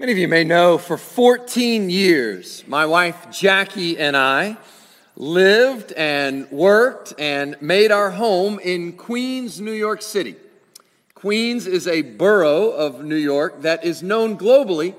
[0.00, 4.56] Many of you may know for 14 years, my wife Jackie and I
[5.16, 10.36] lived and worked and made our home in Queens, New York City.
[11.16, 14.94] Queens is a borough of New York that is known globally.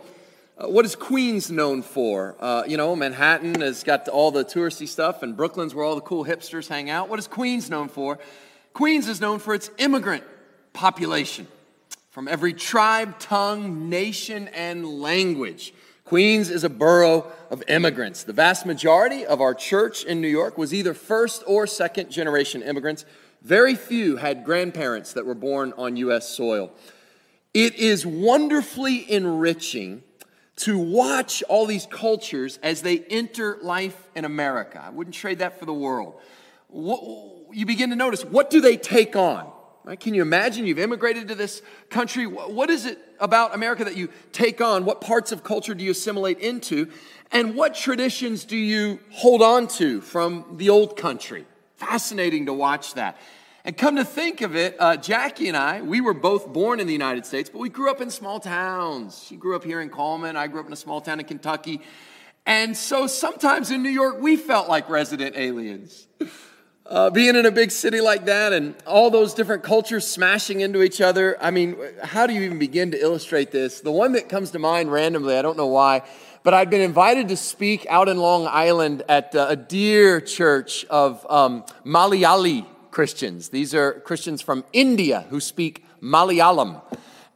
[0.58, 2.36] Uh, what is Queens known for?
[2.38, 6.02] Uh, you know, Manhattan has got all the touristy stuff, and Brooklyn's where all the
[6.02, 7.08] cool hipsters hang out.
[7.08, 8.20] What is Queens known for?
[8.74, 10.26] Queens is known for its immigrant
[10.74, 11.48] population
[12.10, 15.74] from every tribe, tongue, nation, and language.
[16.06, 18.24] Queens is a borough of immigrants.
[18.24, 22.64] The vast majority of our church in New York was either first or second generation
[22.64, 23.06] immigrants.
[23.44, 26.28] Very few had grandparents that were born on U.S.
[26.28, 26.72] soil.
[27.54, 30.04] It is wonderfully enriching
[30.58, 34.84] to watch all these cultures as they enter life in America.
[34.84, 36.20] I wouldn't trade that for the world.
[36.74, 39.52] You begin to notice what do they take on?
[39.96, 42.28] Can you imagine you've immigrated to this country?
[42.28, 44.86] What is it about America that you take on?
[44.86, 46.90] What parts of culture do you assimilate into?
[47.32, 51.46] And what traditions do you hold on to from the old country?
[51.76, 53.18] Fascinating to watch that.
[53.66, 56.88] And come to think of it, uh, Jackie and I, we were both born in
[56.88, 59.24] the United States, but we grew up in small towns.
[59.28, 61.82] She grew up here in Coleman, I grew up in a small town in Kentucky.
[62.46, 66.08] And so sometimes in New York, we felt like resident aliens.
[66.90, 70.82] Uh, being in a big city like that and all those different cultures smashing into
[70.82, 73.82] each other, I mean, how do you even begin to illustrate this?
[73.82, 76.02] The one that comes to mind randomly, I don't know why,
[76.42, 80.84] but I'd been invited to speak out in Long Island at uh, a dear church
[80.86, 83.50] of um, Malayali Christians.
[83.50, 86.82] These are Christians from India who speak Malayalam.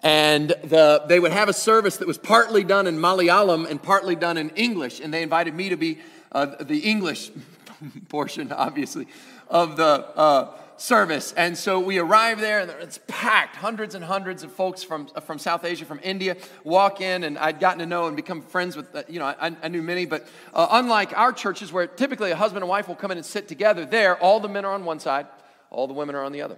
[0.02, 4.16] And the, they would have a service that was partly done in Malayalam and partly
[4.16, 5.00] done in English.
[5.00, 6.00] And they invited me to be
[6.32, 7.30] uh, the English
[8.10, 9.06] portion, obviously
[9.50, 11.34] of the uh, service.
[11.38, 13.56] And so we arrive there, and it's packed.
[13.56, 17.60] Hundreds and hundreds of folks from, from South Asia, from India, walk in, and I'd
[17.60, 20.06] gotten to know and become friends with, uh, you know, I, I, knew many.
[20.06, 23.26] But uh, unlike our churches, where typically a husband and wife will come in and
[23.26, 25.28] sit together, there, all the men are on one side,
[25.70, 26.58] all the women are on the other.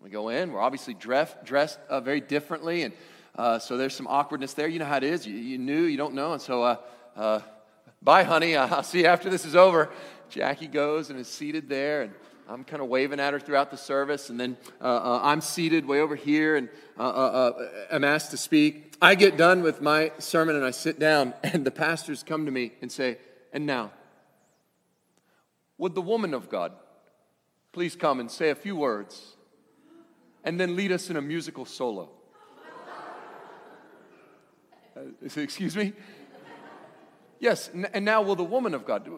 [0.00, 2.92] We go in, we're obviously dressed, dressed uh, very differently, and
[3.36, 4.68] uh, so there's some awkwardness there.
[4.68, 5.26] You know how it is.
[5.26, 6.34] You, you knew, you don't know.
[6.34, 6.62] And so,
[7.16, 7.40] uh,
[8.02, 8.56] bye, honey.
[8.56, 9.90] I'll see you after this is over.
[10.28, 12.12] Jackie goes and is seated there, and
[12.48, 15.86] I'm kind of waving at her throughout the service, and then uh, uh, I'm seated
[15.86, 16.68] way over here, and
[16.98, 18.94] uh, uh, uh, I'm asked to speak.
[19.00, 22.52] I get done with my sermon, and I sit down, and the pastors come to
[22.52, 23.18] me and say,
[23.52, 23.92] "And now,
[25.78, 26.72] would the woman of God
[27.72, 29.36] please come and say a few words,
[30.44, 32.10] and then lead us in a musical solo?"
[34.96, 35.92] Uh, excuse me.
[37.40, 39.08] Yes, and now will the woman of God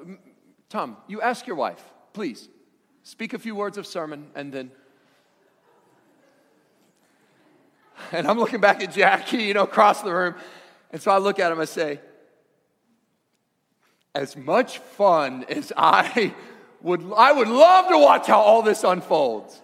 [0.69, 1.83] Tom, you ask your wife,
[2.13, 2.49] please,
[3.03, 4.71] speak a few words of sermon and then.
[8.13, 10.35] And I'm looking back at Jackie, you know, across the room.
[10.91, 12.01] And so I look at him, I say,
[14.15, 16.35] as much fun as I
[16.81, 19.61] would, I would love to watch how all this unfolds.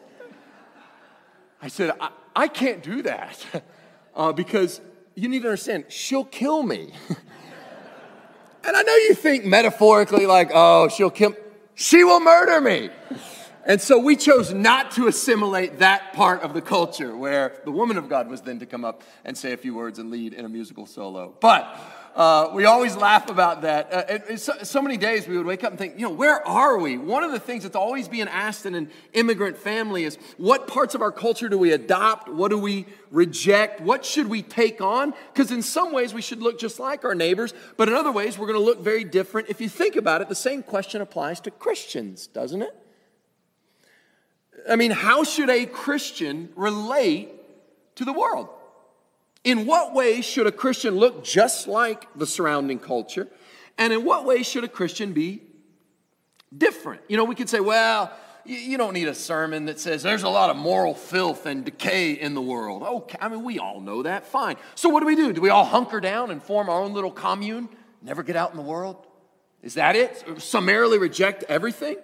[1.61, 3.65] I said, I, I can't do that
[4.15, 4.81] uh, because
[5.15, 6.93] you need to understand, she'll kill me.
[8.65, 11.35] And I know you think metaphorically, like, oh, she'll kill,
[11.75, 12.91] she will murder me.
[13.65, 17.97] And so we chose not to assimilate that part of the culture where the woman
[17.97, 20.45] of God was then to come up and say a few words and lead in
[20.45, 21.35] a musical solo.
[21.41, 21.79] But
[22.15, 23.93] uh, we always laugh about that.
[23.93, 26.77] Uh, so, so, many days we would wake up and think, you know, where are
[26.77, 26.99] we?
[26.99, 30.95] One of the things that's always being asked in an immigrant family is what parts
[30.95, 32.29] of our culture do we adopt?
[32.29, 33.81] What do we reject?
[33.81, 35.15] What should we take on?
[35.33, 38.37] Because in some ways we should look just like our neighbors, but in other ways
[38.37, 39.49] we're going to look very different.
[39.49, 42.77] If you think about it, the same question applies to Christians, doesn't it?
[44.69, 47.31] I mean, how should a Christian relate
[47.97, 48.49] to the world?
[49.45, 53.29] In what ways should a Christian look just like the surrounding culture?
[53.77, 55.43] And in what ways should a Christian be
[56.57, 57.03] different?
[57.09, 58.13] You know, we could say, well,
[58.45, 62.13] you don't need a sermon that says there's a lot of moral filth and decay
[62.13, 62.83] in the world.
[62.83, 64.27] Okay, I mean, we all know that.
[64.27, 64.57] Fine.
[64.75, 65.33] So, what do we do?
[65.33, 67.69] Do we all hunker down and form our own little commune?
[68.03, 68.97] Never get out in the world?
[69.63, 70.43] Is that it?
[70.43, 71.97] Summarily reject everything?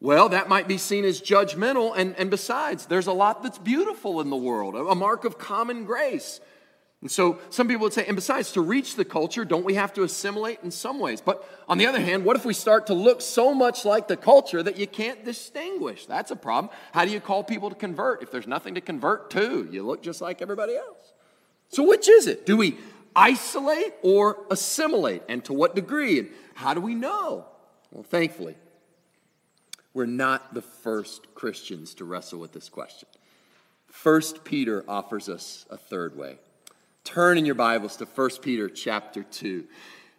[0.00, 4.20] Well, that might be seen as judgmental, and, and besides, there's a lot that's beautiful
[4.20, 6.40] in the world, a mark of common grace.
[7.00, 9.92] And so some people would say, and besides, to reach the culture, don't we have
[9.94, 11.20] to assimilate in some ways?
[11.20, 14.16] But on the other hand, what if we start to look so much like the
[14.16, 16.06] culture that you can't distinguish?
[16.06, 16.72] That's a problem.
[16.92, 19.68] How do you call people to convert if there's nothing to convert to?
[19.70, 21.12] You look just like everybody else.
[21.68, 22.46] So which is it?
[22.46, 22.78] Do we
[23.14, 25.22] isolate or assimilate?
[25.28, 26.18] And to what degree?
[26.18, 27.46] And how do we know?
[27.90, 28.56] Well, thankfully,
[29.96, 33.08] we're not the first Christians to wrestle with this question.
[33.86, 36.36] First Peter offers us a third way.
[37.02, 39.64] turn in your Bibles to 1 Peter chapter 2.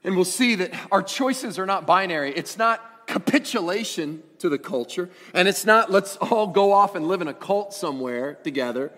[0.03, 2.33] And we'll see that our choices are not binary.
[2.35, 7.21] It's not capitulation to the culture, and it's not let's all go off and live
[7.21, 8.91] in a cult somewhere together,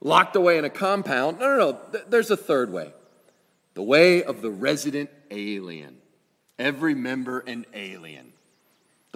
[0.00, 1.40] locked away in a compound.
[1.40, 2.00] No, no, no.
[2.08, 2.94] There's a third way
[3.74, 5.98] the way of the resident alien.
[6.58, 8.32] Every member an alien.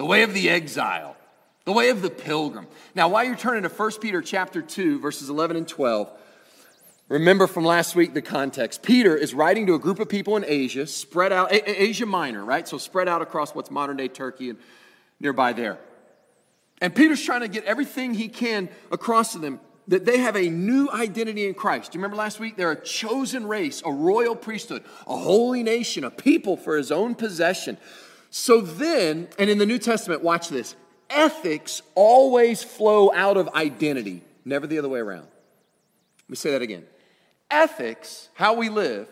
[0.01, 1.15] The way of the exile.
[1.65, 2.65] The way of the pilgrim.
[2.95, 6.11] Now, while you're turning to 1 Peter chapter 2, verses 11 and 12,
[7.07, 8.81] Remember from last week the context.
[8.81, 12.67] Peter is writing to a group of people in Asia, spread out, Asia Minor, right?
[12.67, 14.57] So spread out across what's modern day Turkey and
[15.19, 15.77] nearby there.
[16.81, 20.49] And Peter's trying to get everything he can across to them that they have a
[20.49, 21.91] new identity in Christ.
[21.91, 22.57] Do you remember last week?
[22.57, 27.13] They're a chosen race, a royal priesthood, a holy nation, a people for his own
[27.13, 27.77] possession.
[28.31, 30.75] So then, and in the New Testament, watch this
[31.09, 35.27] ethics always flow out of identity, never the other way around.
[35.27, 36.85] Let me say that again
[37.51, 39.09] ethics, how we live,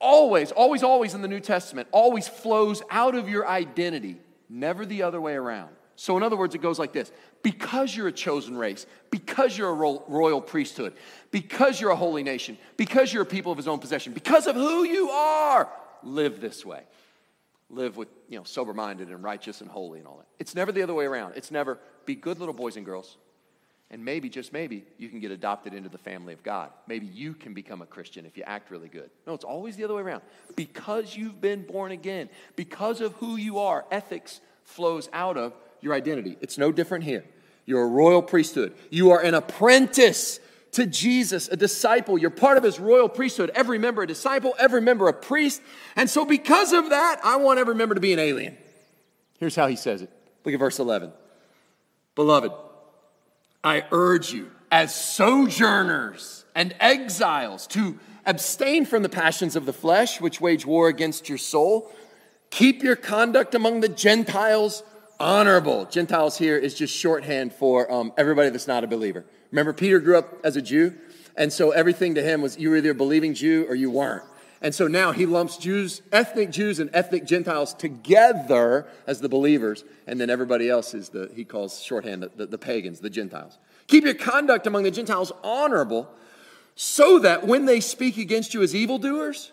[0.00, 4.16] always, always, always in the New Testament, always flows out of your identity,
[4.48, 5.70] never the other way around.
[5.94, 7.10] So, in other words, it goes like this
[7.42, 10.94] because you're a chosen race, because you're a royal priesthood,
[11.30, 14.56] because you're a holy nation, because you're a people of his own possession, because of
[14.56, 15.68] who you are,
[16.02, 16.82] live this way.
[17.70, 20.26] Live with, you know, sober minded and righteous and holy and all that.
[20.38, 21.34] It's never the other way around.
[21.36, 23.18] It's never be good little boys and girls,
[23.90, 26.70] and maybe, just maybe, you can get adopted into the family of God.
[26.86, 29.10] Maybe you can become a Christian if you act really good.
[29.26, 30.22] No, it's always the other way around.
[30.56, 35.94] Because you've been born again, because of who you are, ethics flows out of your
[35.94, 36.36] identity.
[36.42, 37.24] It's no different here.
[37.64, 40.40] You're a royal priesthood, you are an apprentice
[40.72, 42.18] to Jesus, a disciple.
[42.18, 43.50] You're part of his royal priesthood.
[43.54, 45.62] Every member a disciple, every member a priest.
[45.96, 48.56] And so, because of that, I want every member to be an alien.
[49.38, 50.10] Here's how he says it.
[50.44, 51.12] Look at verse 11.
[52.14, 52.52] Beloved,
[53.62, 60.20] I urge you, as sojourners and exiles, to abstain from the passions of the flesh,
[60.20, 61.90] which wage war against your soul.
[62.50, 64.82] Keep your conduct among the Gentiles
[65.20, 65.84] honorable.
[65.86, 69.24] Gentiles here is just shorthand for um, everybody that's not a believer.
[69.50, 70.94] Remember, Peter grew up as a Jew,
[71.36, 74.24] and so everything to him was you were either a believing Jew or you weren't.
[74.60, 79.84] And so now he lumps Jews, ethnic Jews and ethnic Gentiles together as the believers,
[80.06, 83.58] and then everybody else is the, he calls shorthand, the, the, the pagans, the Gentiles.
[83.86, 86.10] Keep your conduct among the Gentiles honorable,
[86.74, 89.52] so that when they speak against you as evildoers,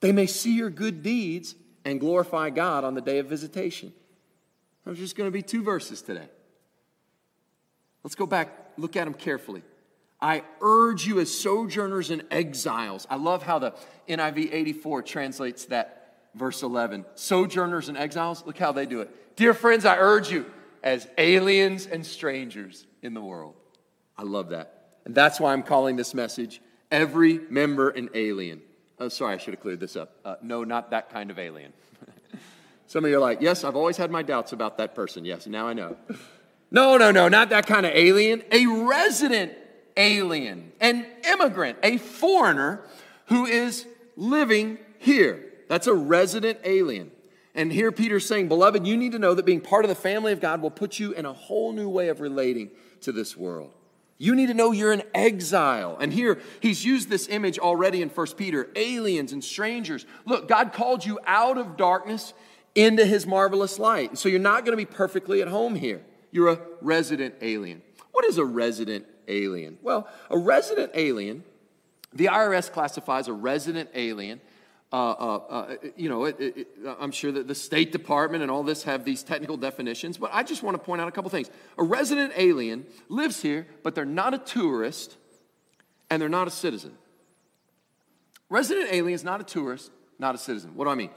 [0.00, 1.54] they may see your good deeds
[1.84, 3.92] and glorify God on the day of visitation.
[4.84, 6.28] There's just going to be two verses today.
[8.02, 9.62] Let's go back, look at them carefully.
[10.20, 13.06] I urge you as sojourners and exiles.
[13.08, 13.74] I love how the
[14.08, 16.00] NIV 84 translates that
[16.34, 17.06] verse 11.
[17.14, 19.36] Sojourners and exiles, look how they do it.
[19.36, 20.46] Dear friends, I urge you
[20.82, 23.54] as aliens and strangers in the world.
[24.16, 24.98] I love that.
[25.04, 26.60] And that's why I'm calling this message
[26.90, 28.60] Every Member an Alien.
[28.98, 30.16] Oh, sorry, I should have cleared this up.
[30.24, 31.72] Uh, no, not that kind of alien.
[32.90, 35.24] Some of you are like, yes, I've always had my doubts about that person.
[35.24, 35.96] Yes, now I know.
[36.72, 38.44] No, no, no, not that kind of alien.
[38.52, 39.50] A resident
[39.96, 42.84] alien, an immigrant, a foreigner
[43.26, 45.46] who is living here.
[45.66, 47.10] That's a resident alien.
[47.56, 50.30] And here Peter's saying, Beloved, you need to know that being part of the family
[50.30, 52.70] of God will put you in a whole new way of relating
[53.00, 53.74] to this world.
[54.16, 55.96] You need to know you're an exile.
[56.00, 60.06] And here he's used this image already in 1 Peter aliens and strangers.
[60.24, 62.32] Look, God called you out of darkness
[62.74, 64.18] into his marvelous light.
[64.18, 66.02] So you're not going to be perfectly at home here.
[66.30, 67.82] You're a resident alien.
[68.12, 69.78] What is a resident alien?
[69.82, 71.44] Well, a resident alien,
[72.12, 74.40] the IRS classifies a resident alien.
[74.92, 78.64] Uh, uh, uh, you know, it, it, I'm sure that the State Department and all
[78.64, 81.48] this have these technical definitions, but I just want to point out a couple things.
[81.78, 85.16] A resident alien lives here, but they're not a tourist
[86.10, 86.92] and they're not a citizen.
[88.48, 90.74] Resident alien is not a tourist, not a citizen.
[90.74, 91.10] What do I mean?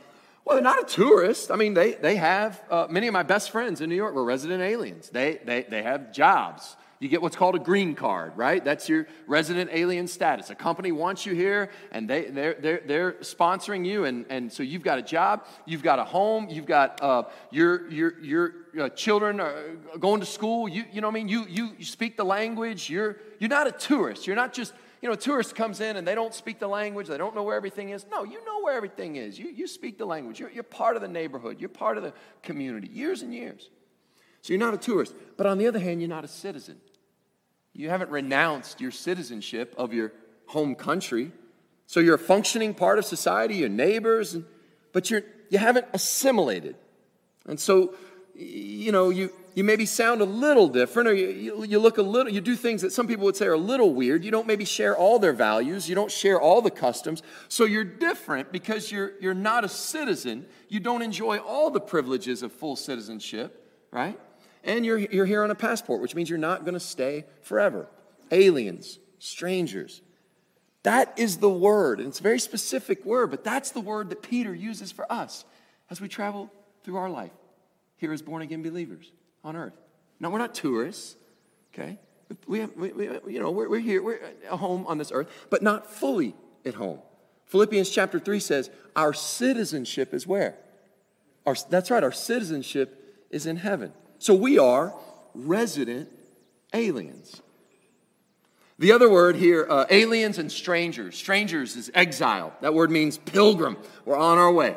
[0.46, 1.52] Well, they're not a tourist.
[1.52, 4.26] I mean, they, they have, uh, many of my best friends in New York were
[4.26, 5.10] resident aliens.
[5.10, 6.76] They, they, they have jobs.
[7.00, 8.64] You get what's called a green card, right?
[8.64, 10.50] That's your resident alien status.
[10.50, 14.06] A company wants you here and they, they're, they're, they're sponsoring you.
[14.06, 17.90] And, and so you've got a job, you've got a home, you've got uh, your,
[17.90, 20.70] your, your uh, children are going to school.
[20.70, 21.30] You, you know what I mean?
[21.30, 22.90] You, you, you speak the language.
[22.90, 24.26] You're, you're not a tourist.
[24.26, 27.07] You're not just you know, a tourist comes in and they don't speak the language,
[27.07, 28.05] they don't know where everything is.
[28.10, 29.38] No, you know where everything is.
[29.38, 30.39] You, you speak the language.
[30.39, 33.69] You're, you're part of the neighborhood, you're part of the community, years and years.
[34.41, 35.13] So you're not a tourist.
[35.36, 36.77] But on the other hand, you're not a citizen.
[37.74, 40.13] You haven't renounced your citizenship of your
[40.45, 41.33] home country.
[41.86, 44.45] So you're a functioning part of society, your neighbors, and,
[44.93, 46.77] but you're, you haven't assimilated.
[47.45, 47.93] And so,
[48.36, 52.31] you know, you, you maybe sound a little different, or you, you, look a little,
[52.31, 54.24] you do things that some people would say are a little weird.
[54.24, 57.22] You don't maybe share all their values, you don't share all the customs.
[57.50, 60.45] So you're different because you're, you're not a citizen.
[60.69, 64.19] You don't enjoy all the privileges of full citizenship, right?
[64.63, 67.88] And you're, you're here on a passport, which means you're not going to stay forever.
[68.31, 70.01] Aliens, strangers.
[70.83, 74.22] That is the word, and it's a very specific word, but that's the word that
[74.22, 75.45] Peter uses for us
[75.89, 76.51] as we travel
[76.83, 77.31] through our life
[77.95, 79.12] here as born again believers
[79.44, 79.74] on earth.
[80.20, 81.16] Now, we're not tourists,
[81.74, 82.00] okay?
[82.48, 85.30] We have, we, we, you know, we're, we're here, we're at home on this earth,
[85.50, 86.36] but not fully
[86.66, 87.00] at home.
[87.48, 90.56] Philippians chapter 3 says, Our citizenship is where?
[91.46, 93.94] Our, that's right, our citizenship is in heaven.
[94.20, 94.94] So we are
[95.36, 96.10] resident
[96.74, 97.42] aliens.
[98.80, 101.16] The other word here, uh, aliens and strangers.
[101.16, 102.54] Strangers is exile.
[102.62, 103.78] That word means pilgrim.
[104.06, 104.76] We're on our way.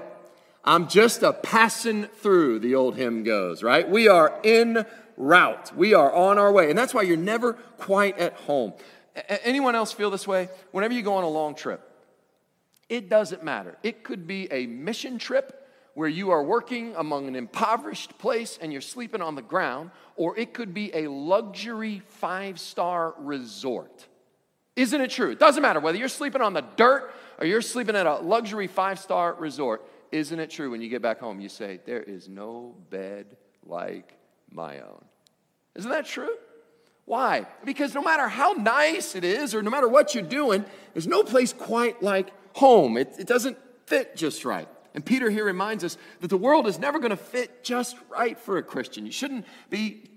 [0.67, 3.89] I'm just a passing through, the old hymn goes, right?
[3.89, 4.85] We are in
[5.17, 5.75] route.
[5.77, 6.71] We are on our way.
[6.71, 8.73] And that's why you're never quite at home.
[9.15, 10.49] A- anyone else feel this way?
[10.73, 11.81] Whenever you go on a long trip,
[12.89, 13.79] it doesn't matter.
[13.83, 15.63] It could be a mission trip
[15.95, 20.37] where you are working among an impoverished place and you're sleeping on the ground, or
[20.39, 24.07] it could be a luxury five star resort.
[24.77, 25.31] Isn't it true?
[25.31, 28.67] It doesn't matter whether you're sleeping on the dirt or you're sleeping at a luxury
[28.67, 29.89] five star resort.
[30.17, 34.15] Isn't it true when you get back home, you say, There is no bed like
[34.51, 35.05] my own?
[35.75, 36.35] Isn't that true?
[37.05, 37.47] Why?
[37.67, 41.23] Because no matter how nice it is, or no matter what you're doing, there's no
[41.23, 42.97] place quite like home.
[42.97, 44.67] It, it doesn't fit just right.
[44.95, 48.39] And Peter here reminds us that the world is never going to fit just right
[48.39, 49.05] for a Christian.
[49.05, 50.09] You shouldn't be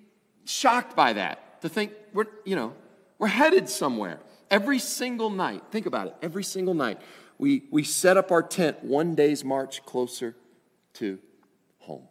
[0.45, 2.73] shocked by that, to think we're, you know,
[3.17, 4.21] we're headed somewhere.
[4.49, 7.01] Every single night, think about it, every single night,
[7.39, 10.35] we, we set up our tent one day's march closer
[10.95, 11.17] to
[11.79, 12.03] home.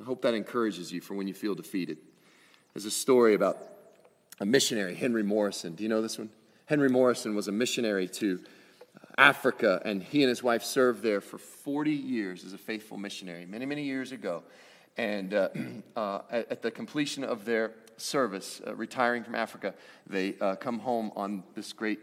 [0.00, 1.98] I hope that encourages you for when you feel defeated.
[2.72, 3.58] There's a story about
[4.40, 5.74] a missionary, Henry Morrison.
[5.74, 6.30] Do you know this one?
[6.64, 8.40] Henry Morrison was a missionary to
[9.18, 13.44] Africa, and he and his wife served there for 40 years as a faithful missionary,
[13.44, 14.42] many, many years ago.
[14.96, 15.50] And uh,
[15.96, 19.74] uh, at, the completion of their service, uh, retiring from Africa,
[20.06, 21.98] they uh, come home on this great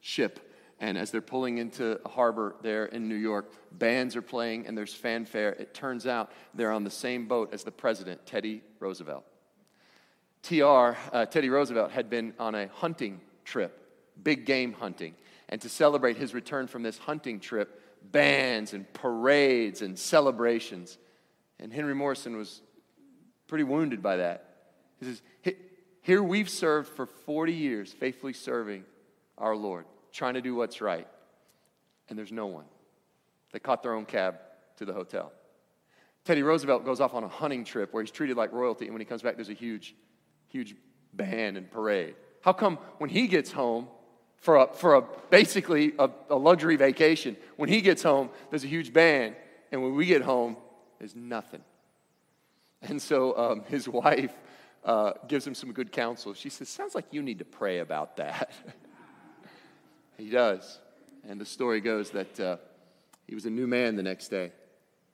[0.00, 0.50] ship.
[0.80, 4.76] And as they're pulling into a harbor there in New York, bands are playing and
[4.76, 5.52] there's fanfare.
[5.52, 9.24] It turns out they're on the same boat as the president, Teddy Roosevelt.
[10.42, 13.78] TR, uh, Teddy Roosevelt, had been on a hunting trip,
[14.22, 15.14] big game hunting.
[15.50, 20.96] And to celebrate his return from this hunting trip, bands and parades and celebrations.
[21.58, 22.62] And Henry Morrison was
[23.48, 24.46] pretty wounded by that.
[24.98, 25.22] He says,
[26.00, 28.84] Here we've served for 40 years, faithfully serving
[29.40, 31.08] our Lord, trying to do what's right.
[32.08, 32.66] And there's no one.
[33.52, 34.36] They caught their own cab
[34.76, 35.32] to the hotel.
[36.24, 39.00] Teddy Roosevelt goes off on a hunting trip where he's treated like royalty, and when
[39.00, 39.96] he comes back, there's a huge,
[40.48, 40.74] huge
[41.14, 42.14] band and parade.
[42.42, 43.88] How come when he gets home
[44.36, 48.68] for a, for a basically a, a luxury vacation, when he gets home, there's a
[48.68, 49.34] huge band,
[49.72, 50.56] and when we get home,
[50.98, 51.62] there's nothing.
[52.82, 54.34] And so um, his wife
[54.84, 56.34] uh, gives him some good counsel.
[56.34, 58.50] She says, Sounds like you need to pray about that.
[60.20, 60.78] He does.
[61.26, 62.56] And the story goes that uh,
[63.26, 64.52] he was a new man the next day.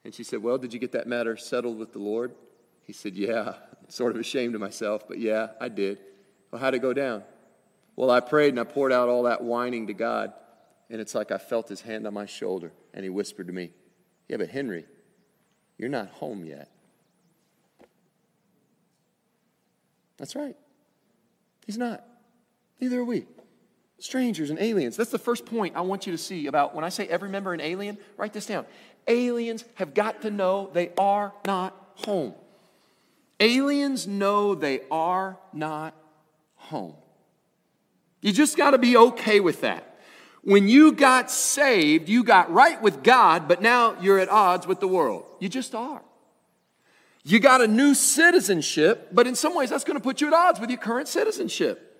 [0.04, 2.34] And she said, Well, did you get that matter settled with the Lord?
[2.84, 3.54] He said, Yeah.
[3.88, 6.00] Sort of ashamed of myself, but yeah, I did.
[6.50, 7.22] Well, how'd it go down?
[7.94, 10.32] Well, I prayed and I poured out all that whining to God,
[10.90, 13.70] and it's like I felt his hand on my shoulder, and he whispered to me,
[14.28, 14.86] Yeah, but Henry,
[15.78, 16.68] you're not home yet.
[20.16, 20.56] That's right.
[21.64, 22.04] He's not.
[22.80, 23.26] Neither are we
[23.98, 24.96] strangers and aliens.
[24.96, 27.52] That's the first point I want you to see about when I say every member
[27.52, 28.66] an alien, write this down.
[29.08, 32.34] Aliens have got to know they are not home.
[33.38, 35.94] Aliens know they are not
[36.56, 36.94] home.
[38.20, 40.00] You just got to be okay with that.
[40.42, 44.80] When you got saved, you got right with God, but now you're at odds with
[44.80, 45.24] the world.
[45.40, 46.02] You just are.
[47.24, 50.32] You got a new citizenship, but in some ways that's going to put you at
[50.32, 51.95] odds with your current citizenship.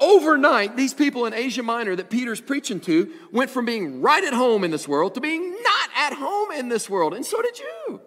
[0.00, 4.32] Overnight, these people in Asia Minor that Peter's preaching to went from being right at
[4.32, 7.14] home in this world to being not at home in this world.
[7.14, 8.00] And so did you.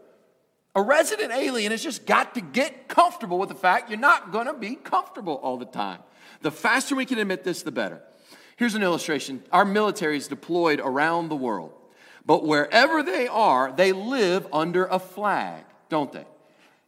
[0.74, 4.48] A resident alien has just got to get comfortable with the fact you're not going
[4.48, 6.00] to be comfortable all the time.
[6.42, 8.02] The faster we can admit this, the better.
[8.56, 11.74] Here's an illustration our military is deployed around the world,
[12.26, 16.26] but wherever they are, they live under a flag, don't they?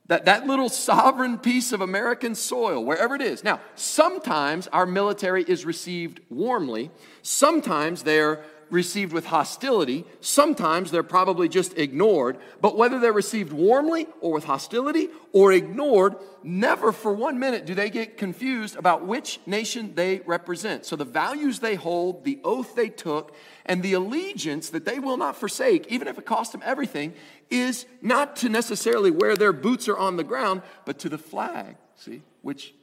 [0.08, 3.44] That, that little sovereign piece of American soil, wherever it is.
[3.44, 6.92] Now, sometimes our military is received warmly,
[7.22, 8.44] sometimes they're
[8.74, 12.38] received with hostility, sometimes they're probably just ignored.
[12.60, 17.76] But whether they're received warmly or with hostility or ignored, never for one minute do
[17.76, 20.86] they get confused about which nation they represent.
[20.86, 25.18] So the values they hold, the oath they took, and the allegiance that they will
[25.18, 27.14] not forsake, even if it costs them everything,
[27.50, 31.76] is not to necessarily where their boots are on the ground, but to the flag,
[31.96, 32.74] see, which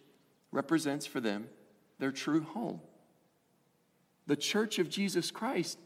[0.52, 1.48] represents for them
[1.98, 2.80] their true home.
[4.30, 5.76] The church of Jesus Christ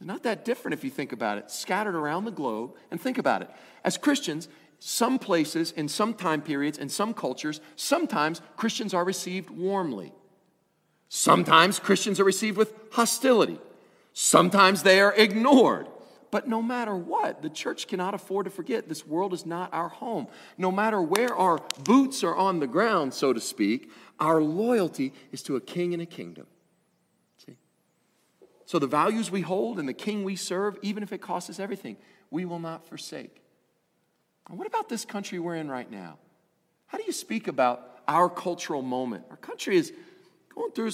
[0.00, 2.74] is not that different if you think about it, scattered around the globe.
[2.90, 3.50] And think about it.
[3.84, 4.48] As Christians,
[4.78, 10.14] some places, in some time periods, in some cultures, sometimes Christians are received warmly.
[11.10, 13.58] Sometimes Christians are received with hostility.
[14.14, 15.88] Sometimes they are ignored.
[16.30, 19.90] But no matter what, the church cannot afford to forget this world is not our
[19.90, 20.28] home.
[20.56, 25.42] No matter where our boots are on the ground, so to speak, our loyalty is
[25.42, 26.46] to a king and a kingdom.
[28.68, 31.58] So the values we hold and the king we serve, even if it costs us
[31.58, 31.96] everything,
[32.30, 33.40] we will not forsake.
[34.46, 36.18] And what about this country we're in right now?
[36.88, 39.24] How do you speak about our cultural moment?
[39.30, 39.90] Our country is
[40.54, 40.90] going through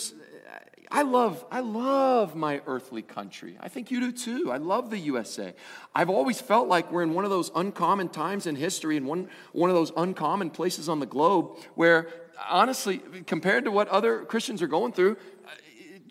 [0.89, 3.57] I love, I love my earthly country.
[3.59, 4.53] I think you do too.
[4.53, 5.53] I love the USA.
[5.97, 9.29] I've always felt like we're in one of those uncommon times in history and one,
[9.51, 12.07] one of those uncommon places on the globe where,
[12.49, 15.17] honestly, compared to what other Christians are going through,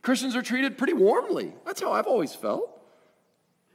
[0.04, 1.54] Christians are treated pretty warmly.
[1.66, 2.70] That's how I've always felt.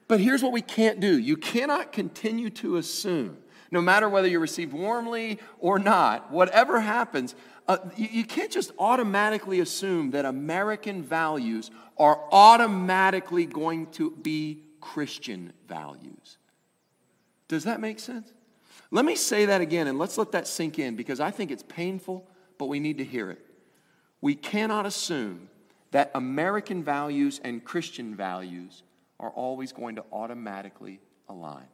[0.06, 3.38] But here's what we can't do you cannot continue to assume,
[3.70, 7.34] no matter whether you're received warmly or not, whatever happens,
[7.66, 14.62] uh, you, you can't just automatically assume that American values are automatically going to be
[14.80, 16.38] Christian values.
[17.48, 18.32] Does that make sense?
[18.90, 21.62] Let me say that again and let's let that sink in because I think it's
[21.62, 22.26] painful,
[22.58, 23.44] but we need to hear it.
[24.20, 25.48] We cannot assume
[25.90, 28.82] that American values and Christian values
[29.20, 31.66] are always going to automatically align.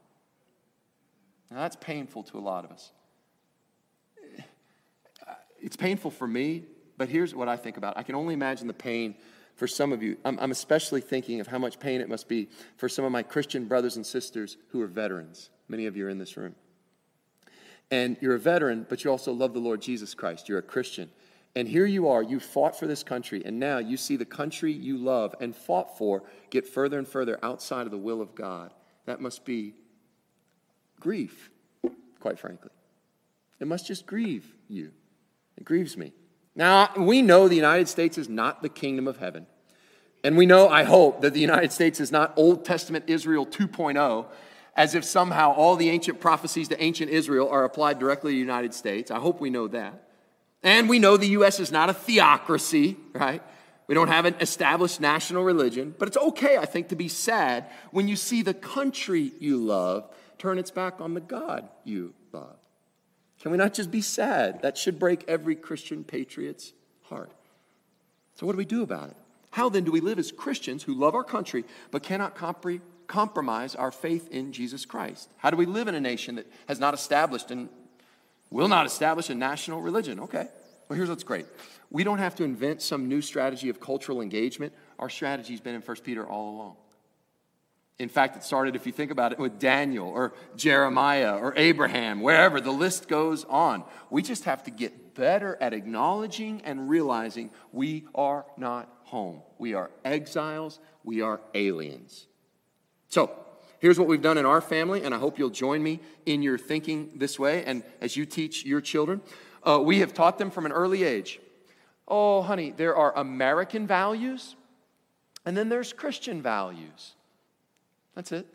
[1.51, 2.91] Now, that's painful to a lot of us.
[5.61, 6.63] It's painful for me,
[6.97, 7.97] but here's what I think about.
[7.97, 9.15] I can only imagine the pain
[9.55, 10.17] for some of you.
[10.25, 13.23] I'm, I'm, especially thinking of how much pain it must be for some of my
[13.23, 15.49] Christian brothers and sisters who are veterans.
[15.67, 16.55] Many of you are in this room.
[17.89, 20.49] And you're a veteran, but you also love the Lord Jesus Christ.
[20.49, 21.09] You're a Christian.
[21.55, 24.73] And here you are, you fought for this country, and now you see the country
[24.73, 28.73] you love and fought for get further and further outside of the will of God.
[29.05, 29.75] That must be
[30.99, 31.49] grief,
[32.19, 32.71] quite frankly.
[33.59, 34.91] It must just grieve you.
[35.57, 36.11] It grieves me.
[36.55, 39.47] Now, we know the United States is not the kingdom of heaven.
[40.25, 44.25] And we know, I hope, that the United States is not Old Testament Israel 2.0,
[44.75, 48.39] as if somehow all the ancient prophecies to ancient Israel are applied directly to the
[48.39, 49.11] United States.
[49.11, 50.04] I hope we know that.
[50.65, 51.59] And we know the U.S.
[51.59, 53.41] is not a theocracy, right?
[53.85, 55.93] We don't have an established national religion.
[55.97, 60.09] But it's okay, I think, to be sad when you see the country you love
[60.39, 62.57] turn its back on the God you love.
[63.41, 64.63] Can we not just be sad?
[64.63, 66.73] That should break every Christian patriot's
[67.03, 67.31] heart.
[68.33, 69.17] So, what do we do about it?
[69.51, 73.75] How then do we live as Christians who love our country but cannot compre- compromise
[73.75, 75.29] our faith in Jesus Christ?
[75.37, 77.69] How do we live in a nation that has not established and
[78.55, 80.19] will not establish a national religion?
[80.21, 80.47] Okay,
[80.87, 81.45] well, here's what's great.
[81.91, 84.73] We don't have to invent some new strategy of cultural engagement.
[84.97, 86.75] Our strategy's been in 1 Peter all along.
[87.97, 92.21] In fact, it started, if you think about it, with Daniel or Jeremiah or Abraham,
[92.21, 93.83] wherever the list goes on.
[94.09, 99.41] We just have to get better at acknowledging and realizing we are not home.
[99.57, 102.27] We are exiles, we are aliens.
[103.07, 103.31] So,
[103.79, 106.57] here's what we've done in our family, and I hope you'll join me in your
[106.57, 107.63] thinking this way.
[107.65, 109.21] And as you teach your children,
[109.63, 111.39] uh, we have taught them from an early age
[112.07, 114.55] oh, honey, there are American values,
[115.43, 117.15] and then there's Christian values.
[118.13, 118.47] That's it.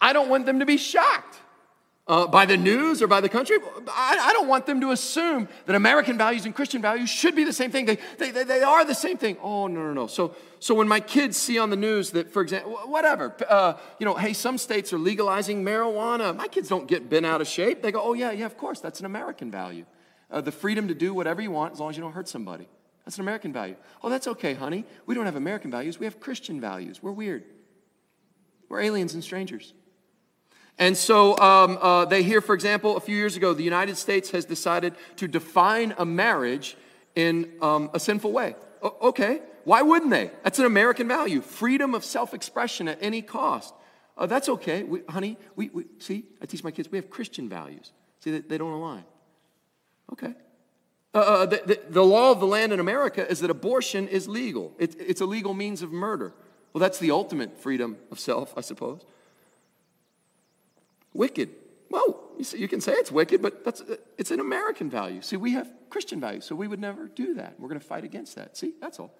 [0.00, 1.40] I don't want them to be shocked
[2.10, 3.56] uh, by the news or by the country.
[3.86, 7.44] I, I, don't want them to assume that American values and Christian values should be
[7.44, 7.86] the same thing.
[7.86, 9.36] They, they, they are the same thing.
[9.40, 10.06] Oh, no, no, no.
[10.08, 14.06] So, so when my kids see on the news that, for example, whatever, uh, you
[14.06, 17.80] know, hey, some states are legalizing marijuana, my kids don't get bent out of shape.
[17.80, 19.86] They go, oh, yeah, yeah, of course, that's an American value.
[20.32, 22.68] Uh, the freedom to do whatever you want as long as you don't hurt somebody.
[23.04, 23.76] That's an American value.
[24.02, 24.84] Oh, that's okay, honey.
[25.06, 27.00] We don't have American values, we have Christian values.
[27.04, 27.44] We're weird.
[28.68, 29.74] We're aliens and strangers.
[30.80, 34.30] And so um, uh, they hear, for example, a few years ago, the United States
[34.30, 36.74] has decided to define a marriage
[37.14, 38.56] in um, a sinful way.
[38.82, 40.30] O- okay, why wouldn't they?
[40.42, 43.74] That's an American value freedom of self expression at any cost.
[44.16, 45.36] Uh, that's okay, we, honey.
[45.54, 47.92] We, we, see, I teach my kids, we have Christian values.
[48.20, 49.04] See, they, they don't align.
[50.14, 50.32] Okay.
[51.12, 54.28] Uh, uh, the, the, the, law of the land in America is that abortion is
[54.28, 56.32] legal, it, it's a legal means of murder.
[56.72, 59.04] Well, that's the ultimate freedom of self, I suppose.
[61.12, 61.50] Wicked.
[61.90, 65.20] Well, you, can say it's wicked, but that's, uh, it's an American value.
[65.22, 67.58] See, we have Christian values, so we would never do that.
[67.58, 68.56] We're going to fight against that.
[68.56, 69.12] See, that's all.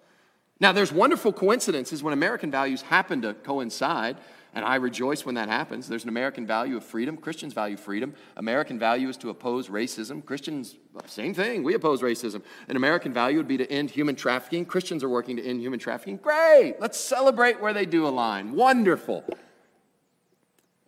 [0.60, 4.18] Now, there's wonderful coincidences when American values happen to coincide,
[4.54, 5.88] and I rejoice when that happens.
[5.88, 7.16] There's an American value of freedom.
[7.16, 8.14] Christians value freedom.
[8.36, 10.24] American value is to oppose racism.
[10.24, 10.76] Christians,
[11.06, 12.42] same thing, we oppose racism.
[12.68, 14.66] An American value would be to end human trafficking.
[14.66, 16.18] Christians are working to end human trafficking.
[16.18, 18.52] Great, let's celebrate where they do align.
[18.52, 19.24] Wonderful.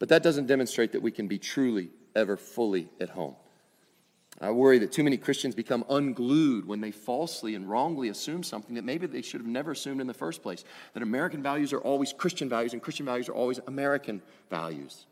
[0.03, 3.37] But that doesn't demonstrate that we can be truly ever fully at home.
[4.41, 8.75] I worry that too many Christians become unglued when they falsely and wrongly assume something
[8.75, 10.65] that maybe they should have never assumed in the first place.
[10.95, 15.07] That American values are always Christian values and Christian values are always American values.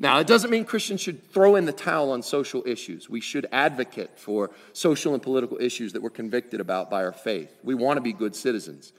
[0.00, 3.08] Now, it doesn't mean Christians should throw in the towel on social issues.
[3.08, 7.56] We should advocate for social and political issues that we're convicted about by our faith.
[7.62, 8.92] We want to be good citizens.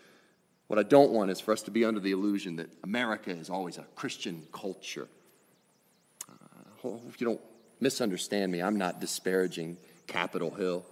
[0.73, 3.47] What I don't want is for us to be under the illusion that America is
[3.47, 5.07] always a Christian culture.
[6.27, 7.41] Uh, if you don't
[7.79, 8.59] misunderstand me.
[8.59, 10.83] I'm not disparaging Capitol Hill.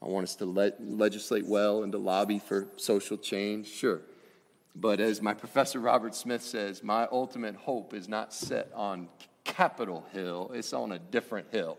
[0.00, 4.00] I want us to le- legislate well and to lobby for social change, sure.
[4.74, 9.06] But as my professor Robert Smith says, my ultimate hope is not set on
[9.44, 11.76] Capitol Hill, it's on a different hill.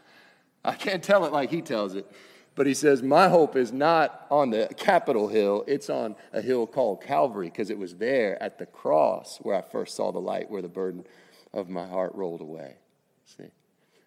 [0.64, 2.10] I can't tell it like he tells it,
[2.54, 6.66] but he says, My hope is not on the Capitol Hill, it's on a hill
[6.66, 10.50] called Calvary, because it was there at the cross where I first saw the light,
[10.50, 11.04] where the burden
[11.52, 12.76] of my heart rolled away.
[13.24, 13.50] See?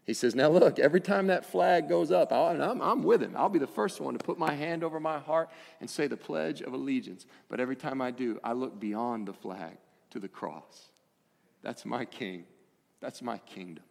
[0.05, 3.35] He says, Now look, every time that flag goes up, I'm, I'm with him.
[3.37, 6.17] I'll be the first one to put my hand over my heart and say the
[6.17, 7.25] Pledge of Allegiance.
[7.49, 9.77] But every time I do, I look beyond the flag
[10.11, 10.91] to the cross.
[11.61, 12.43] That's my king.
[12.99, 13.85] That's my kingdom.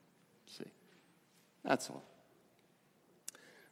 [0.46, 0.70] See,
[1.64, 2.04] that's all.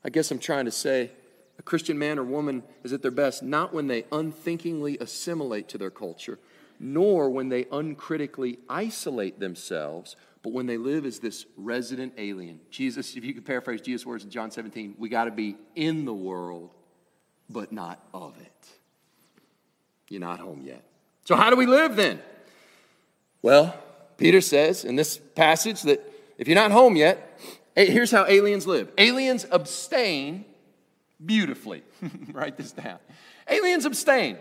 [0.05, 1.11] I guess I'm trying to say
[1.59, 5.79] a Christian man or woman is at their best not when they unthinkingly assimilate to
[5.79, 6.39] their culture,
[6.79, 13.15] nor when they uncritically isolate themselves but when they live as this resident alien, Jesus,
[13.17, 16.15] if you could paraphrase Jesus' words in John 17, we got to be in the
[16.15, 16.71] world,
[17.51, 18.69] but not of it.
[20.09, 20.83] You're not home yet.
[21.25, 22.21] So, how do we live then?
[23.43, 23.79] Well,
[24.17, 26.01] Peter says in this passage that
[26.39, 27.39] if you're not home yet,
[27.75, 30.45] here's how aliens live aliens abstain
[31.25, 31.83] beautifully.
[32.33, 32.99] Write this down.
[33.49, 34.39] Aliens abstain,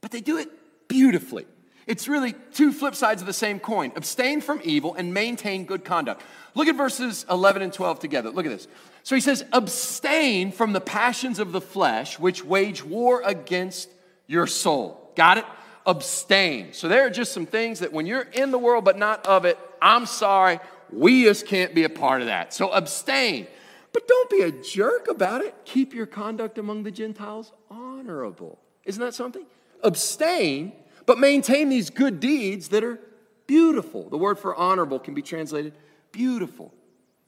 [0.00, 0.48] but they do it
[0.88, 1.46] beautifully.
[1.86, 5.84] It's really two flip sides of the same coin abstain from evil and maintain good
[5.84, 6.22] conduct.
[6.54, 8.30] Look at verses 11 and 12 together.
[8.30, 8.68] Look at this.
[9.02, 13.88] So he says, abstain from the passions of the flesh, which wage war against
[14.26, 15.10] your soul.
[15.16, 15.44] Got it?
[15.86, 16.74] Abstain.
[16.74, 19.44] So there are just some things that when you're in the world but not of
[19.44, 20.60] it, I'm sorry,
[20.92, 22.52] we just can't be a part of that.
[22.52, 23.46] So abstain.
[23.92, 25.54] But don't be a jerk about it.
[25.64, 28.58] Keep your conduct among the Gentiles honorable.
[28.84, 29.46] Isn't that something?
[29.82, 30.72] Abstain
[31.10, 33.00] but maintain these good deeds that are
[33.48, 34.08] beautiful.
[34.08, 35.74] The word for honorable can be translated
[36.12, 36.72] beautiful.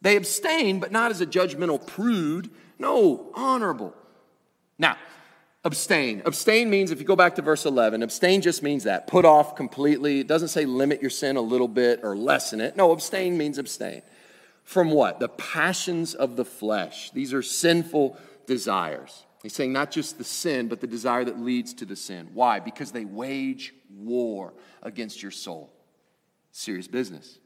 [0.00, 2.48] They abstain, but not as a judgmental prude.
[2.78, 3.92] No, honorable.
[4.78, 4.96] Now,
[5.64, 6.22] abstain.
[6.24, 9.06] Abstain means, if you go back to verse 11, abstain just means that.
[9.06, 10.20] Put off completely.
[10.20, 12.76] It doesn't say limit your sin a little bit or lessen it.
[12.76, 14.02] No, abstain means abstain.
[14.64, 15.20] From what?
[15.20, 17.10] The passions of the flesh.
[17.10, 19.24] These are sinful desires.
[19.42, 22.30] He's saying not just the sin, but the desire that leads to the sin.
[22.32, 22.60] Why?
[22.60, 25.72] Because they wage war against your soul.
[26.52, 27.38] Serious business.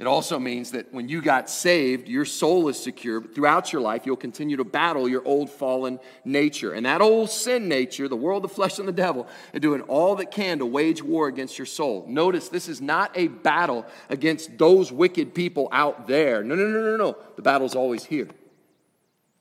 [0.00, 3.82] It also means that when you got saved, your soul is secure, but throughout your
[3.82, 6.72] life, you'll continue to battle your old fallen nature.
[6.72, 10.16] And that old sin nature, the world, the flesh, and the devil, are doing all
[10.16, 12.06] that can to wage war against your soul.
[12.08, 16.42] Notice this is not a battle against those wicked people out there.
[16.42, 17.18] No, no, no, no, no.
[17.36, 18.28] The battle's always here.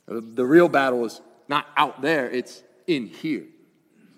[0.07, 3.45] The real battle is not out there, it's in here.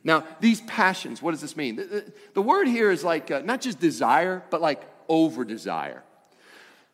[0.04, 1.76] Now, these passions, what does this mean?
[1.76, 6.02] The, the, the word here is like uh, not just desire, but like over desire.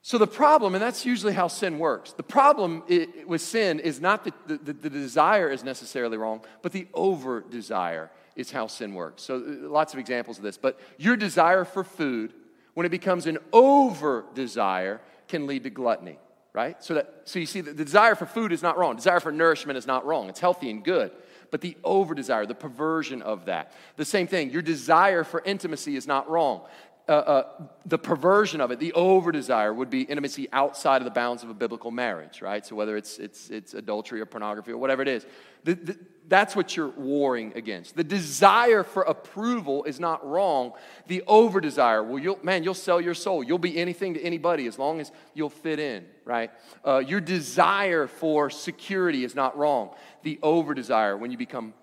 [0.01, 2.83] So, the problem, and that's usually how sin works, the problem
[3.25, 7.41] with sin is not that the, the, the desire is necessarily wrong, but the over
[7.41, 9.23] desire is how sin works.
[9.23, 10.57] So, uh, lots of examples of this.
[10.57, 12.33] But your desire for food,
[12.73, 16.19] when it becomes an over desire, can lead to gluttony
[16.57, 16.83] right?
[16.83, 18.95] So that so you see the desire for food is not wrong.
[18.95, 20.27] Desire for nourishment is not wrong.
[20.27, 21.11] It's healthy and good.
[21.51, 23.73] But the over desire, the perversion of that.
[23.95, 26.65] The same thing, your desire for intimacy is not wrong.
[27.07, 27.43] Uh, uh,
[27.85, 31.49] the perversion of it, the over desire, would be intimacy outside of the bounds of
[31.49, 32.65] a biblical marriage, right?
[32.65, 35.25] So whether it's, it's, it's adultery or pornography or whatever it is,
[35.63, 37.95] the, the, that's what you're warring against.
[37.95, 40.73] The desire for approval is not wrong.
[41.07, 43.41] The over desire, well, you'll, man, you'll sell your soul.
[43.41, 46.51] You'll be anything to anybody as long as you'll fit in, right?
[46.85, 49.91] Uh, your desire for security is not wrong.
[50.23, 51.73] The over desire, when you become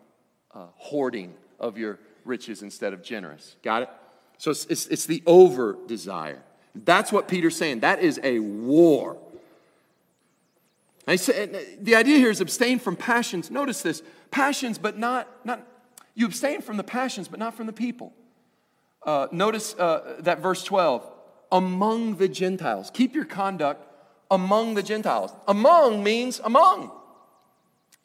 [0.52, 3.56] uh, hoarding of your riches instead of generous.
[3.62, 3.88] Got it?
[4.38, 6.42] So it's, it's, it's the over desire.
[6.74, 7.80] That's what Peter's saying.
[7.80, 9.16] That is a war.
[11.06, 13.50] I say, the idea here is abstain from passions.
[13.50, 15.66] Notice this passions, but not, not
[16.14, 18.12] you abstain from the passions, but not from the people.
[19.02, 21.06] Uh, notice uh, that verse 12
[21.52, 22.90] among the Gentiles.
[22.92, 23.86] Keep your conduct
[24.30, 25.32] among the Gentiles.
[25.46, 26.90] Among means among.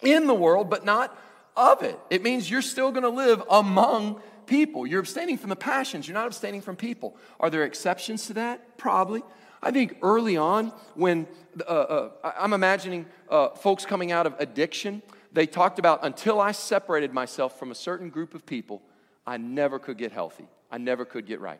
[0.01, 1.17] In the world, but not
[1.55, 1.97] of it.
[2.09, 4.87] It means you're still going to live among people.
[4.87, 7.15] You're abstaining from the passions, you're not abstaining from people.
[7.39, 8.77] Are there exceptions to that?
[8.77, 9.21] Probably.
[9.61, 11.27] I think early on, when
[11.61, 16.53] uh, uh, I'm imagining uh, folks coming out of addiction, they talked about until I
[16.53, 18.81] separated myself from a certain group of people,
[19.27, 20.47] I never could get healthy.
[20.71, 21.59] I never could get right.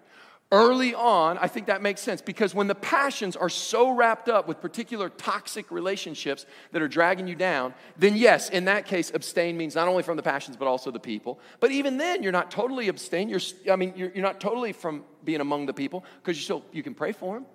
[0.52, 4.48] Early on, I think that makes sense because when the passions are so wrapped up
[4.48, 9.58] with particular toxic relationships that are dragging you down, then yes, in that case, abstain
[9.58, 11.40] means not only from the passions but also the people.
[11.60, 13.30] But even then, you're not totally abstain.
[13.30, 16.66] You're, I mean, you're, you're not totally from being among the people because you still
[16.72, 17.46] you can pray for them.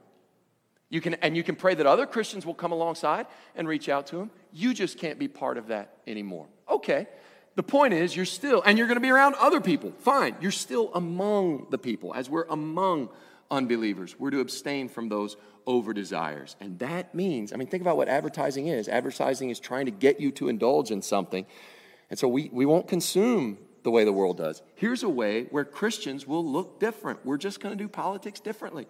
[0.89, 3.27] You can, and you can pray that other Christians will come alongside
[3.57, 4.31] and reach out to them.
[4.53, 6.47] You just can't be part of that anymore.
[6.71, 7.09] Okay.
[7.57, 9.93] The point is, you're still, and you're going to be around other people.
[9.99, 10.37] Fine.
[10.41, 12.13] You're still among the people.
[12.15, 13.11] As we're among
[13.51, 15.37] unbelievers, we're to abstain from those
[15.67, 16.57] over desires.
[16.61, 18.89] And that means, I mean, think about what advertising is.
[18.89, 21.47] Advertising is trying to get you to indulge in something.
[22.11, 24.63] And so we, we won't consume the way the world does.
[24.75, 27.25] Here's a way where Christians will look different.
[27.25, 28.87] We're just going to do politics differently.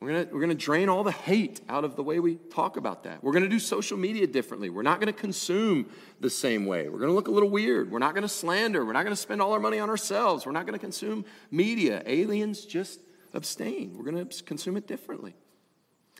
[0.00, 3.04] We're going we're gonna drain all the hate out of the way we talk about
[3.04, 3.24] that.
[3.24, 4.68] We're going to do social media differently.
[4.68, 5.88] We're not going to consume
[6.20, 6.88] the same way.
[6.88, 7.90] We're going to look a little weird.
[7.90, 8.84] We're not going to slander.
[8.84, 10.44] We're not going to spend all our money on ourselves.
[10.44, 12.02] We're not going to consume media.
[12.04, 13.00] Aliens just
[13.32, 13.96] abstain.
[13.96, 15.34] We're going to consume it differently.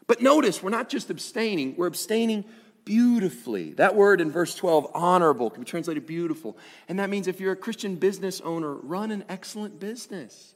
[0.06, 2.44] But notice, we're not just abstaining, we're abstaining
[2.84, 3.72] beautifully.
[3.72, 6.56] That word in verse 12, honorable, can be translated beautiful.
[6.88, 10.54] And that means if you're a Christian business owner, run an excellent business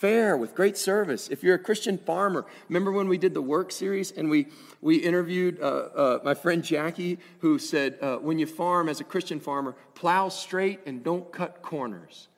[0.00, 1.28] fair, with great service.
[1.28, 4.46] If you're a Christian farmer, remember when we did the work series and we,
[4.80, 9.04] we interviewed uh, uh, my friend Jackie, who said, uh, when you farm as a
[9.04, 12.28] Christian farmer, plow straight and don't cut corners.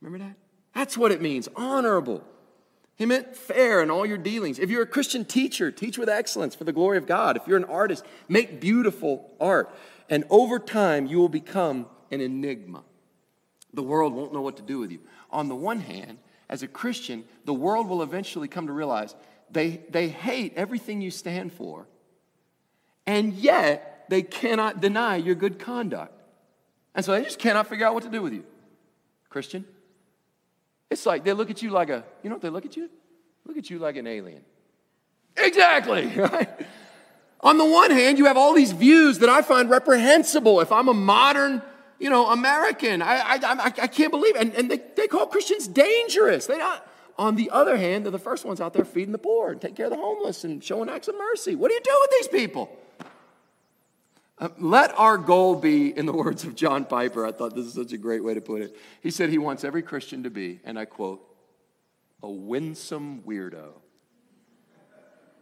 [0.00, 0.34] Remember that?
[0.74, 2.24] That's what it means honorable.
[2.96, 4.58] He meant fair in all your dealings.
[4.58, 7.36] If you're a Christian teacher, teach with excellence for the glory of God.
[7.36, 9.70] If you're an artist, make beautiful art.
[10.08, 12.82] And over time, you will become an enigma.
[13.74, 15.00] The world won't know what to do with you.
[15.30, 16.18] On the one hand,
[16.50, 19.14] as a Christian, the world will eventually come to realize
[19.50, 21.86] they, they hate everything you stand for,
[23.06, 26.12] and yet they cannot deny your good conduct.
[26.94, 28.44] And so they just cannot figure out what to do with you.
[29.28, 29.64] Christian?
[30.90, 32.90] It's like they look at you like a, you know what they look at you?
[33.46, 34.42] Look at you like an alien.
[35.36, 36.48] Exactly, right?
[37.42, 40.60] On the one hand, you have all these views that I find reprehensible.
[40.60, 41.62] If I'm a modern
[42.00, 43.02] you know, American.
[43.02, 44.42] I, I, I, I can't believe it.
[44.42, 46.46] And, and they, they call Christians dangerous.
[46.46, 46.86] They not.
[47.18, 49.76] On the other hand, they're the first ones out there feeding the poor and taking
[49.76, 51.54] care of the homeless and showing acts of mercy.
[51.54, 52.74] What do you do with these people?
[54.38, 57.74] Uh, let our goal be, in the words of John Piper, I thought this is
[57.74, 58.74] such a great way to put it.
[59.02, 61.20] He said he wants every Christian to be, and I quote,
[62.22, 63.72] a winsome weirdo.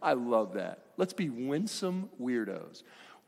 [0.01, 0.83] I love that.
[0.97, 2.83] Let's be winsome weirdos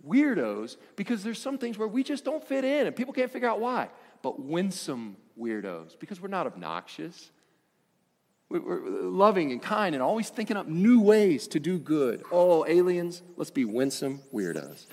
[0.08, 3.50] weirdos because there's some things where we just don't fit in and people can't figure
[3.50, 3.90] out why.
[4.22, 7.32] But winsome weirdos because we're not obnoxious.
[8.50, 12.24] We're loving and kind and always thinking up new ways to do good.
[12.32, 14.86] Oh, aliens, let's be winsome weirdos.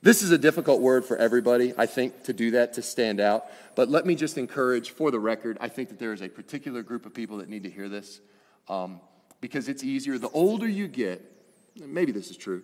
[0.00, 3.46] This is a difficult word for everybody, I think, to do that, to stand out.
[3.74, 6.82] But let me just encourage, for the record, I think that there is a particular
[6.82, 8.20] group of people that need to hear this
[8.68, 9.00] um,
[9.40, 10.18] because it's easier.
[10.18, 11.24] The older you get,
[11.84, 12.62] maybe this is true,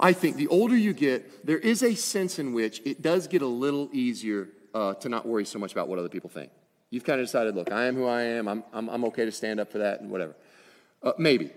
[0.00, 3.42] I think the older you get, there is a sense in which it does get
[3.42, 6.50] a little easier uh, to not worry so much about what other people think.
[6.88, 8.48] You've kind of decided, look, I am who I am.
[8.48, 10.34] I'm, I'm, I'm okay to stand up for that and whatever.
[11.02, 11.52] Uh, maybe.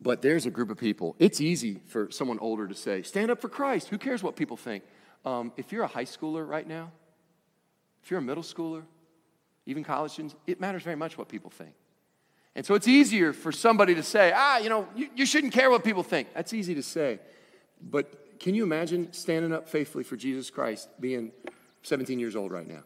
[0.00, 1.14] But there's a group of people.
[1.18, 3.88] It's easy for someone older to say, stand up for Christ.
[3.88, 4.82] Who cares what people think?
[5.24, 6.90] Um, if you're a high schooler right now,
[8.02, 8.82] if you're a middle schooler,
[9.66, 11.72] even college students, it matters very much what people think.
[12.56, 15.70] And so it's easier for somebody to say, ah, you know, you, you shouldn't care
[15.70, 16.28] what people think.
[16.34, 17.18] That's easy to say.
[17.82, 21.32] But can you imagine standing up faithfully for Jesus Christ being
[21.82, 22.82] 17 years old right now?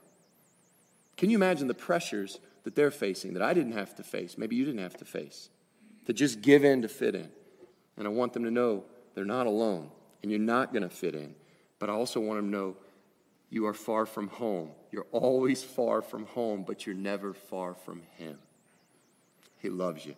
[1.17, 4.39] Can you imagine the pressures that they're facing that I didn't have to face?
[4.39, 5.51] Maybe you didn't have to face.
[6.07, 7.29] To just give in to fit in.
[7.97, 9.91] And I want them to know they're not alone
[10.23, 11.35] and you're not going to fit in.
[11.79, 12.77] But I also want them to know
[13.51, 14.71] you are far from home.
[14.91, 18.39] You're always far from home, but you're never far from Him.
[19.59, 20.15] He loves you,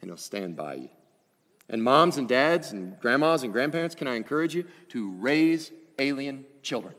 [0.00, 0.88] and He'll stand by you.
[1.68, 6.44] And moms and dads and grandmas and grandparents, can I encourage you to raise alien
[6.62, 6.94] children?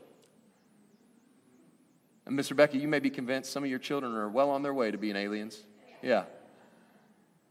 [2.26, 2.56] And Mr.
[2.56, 4.98] Becky, you may be convinced some of your children are well on their way to
[4.98, 5.62] being aliens.
[6.02, 6.24] Yeah.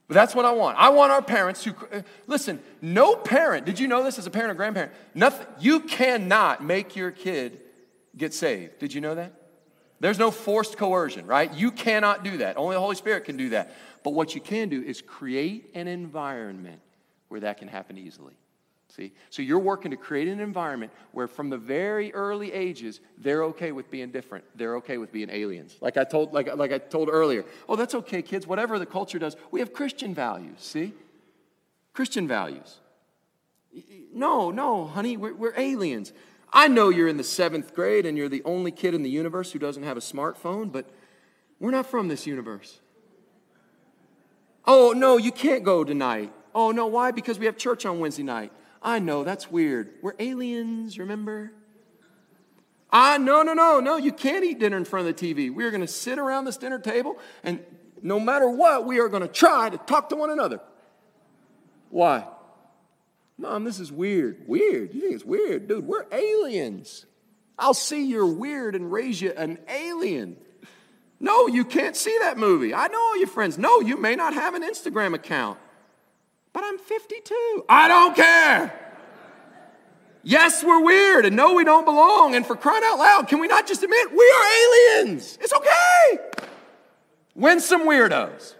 [0.08, 0.78] But that's what I want.
[0.78, 2.60] I want our parents to uh, listen.
[2.82, 4.92] No parent, did you know this as a parent or grandparent?
[5.16, 5.48] Nothing.
[5.60, 7.60] You cannot make your kid
[8.16, 8.80] get saved.
[8.80, 9.34] Did you know that?
[10.02, 11.52] There's no forced coercion, right?
[11.54, 12.58] You cannot do that.
[12.58, 13.74] Only the Holy Spirit can do that.
[14.06, 16.80] But what you can do is create an environment
[17.30, 18.36] where that can happen easily.
[18.96, 19.14] See?
[19.32, 23.72] So you're working to create an environment where from the very early ages, they're okay
[23.72, 24.46] with being different.
[24.54, 25.76] They're okay with being aliens.
[25.82, 27.46] Like I told, like, like I told earlier.
[27.68, 28.46] Oh, that's okay, kids.
[28.46, 30.94] Whatever the culture does, we have Christian values, see?
[31.92, 32.78] Christian values.
[34.14, 36.14] No, no, honey, we're, we're aliens.
[36.54, 39.52] I know you're in the seventh grade and you're the only kid in the universe
[39.52, 40.92] who doesn't have a smartphone, but
[41.60, 42.82] we're not from this universe.
[44.68, 46.34] Oh, no, you can't go tonight.
[46.54, 47.12] Oh, no, why?
[47.12, 48.52] Because we have church on Wednesday night.
[48.82, 49.94] I know, that's weird.
[50.02, 51.52] We're aliens, remember?
[52.92, 55.54] Ah, no, no, no, no, you can't eat dinner in front of the TV.
[55.54, 57.60] We are going to sit around this dinner table, and
[58.02, 60.62] no matter what, we are going to try to talk to one another.
[61.90, 62.26] Why?
[63.38, 64.48] Mom, this is weird.
[64.48, 64.94] Weird?
[64.94, 65.68] You think it's weird?
[65.68, 67.06] Dude, we're aliens.
[67.58, 70.38] I'll see you're weird and raise you an alien.
[71.20, 72.74] No, you can't see that movie.
[72.74, 73.58] I know all your friends.
[73.58, 75.58] No, you may not have an Instagram account.
[76.54, 77.66] But I'm 52.
[77.68, 78.82] I don't care.
[80.24, 82.34] Yes, we're weird, and no, we don't belong.
[82.34, 85.38] And for crying out loud, can we not just admit we are aliens?
[85.40, 86.42] It's okay.
[87.36, 88.56] Winsome weirdos.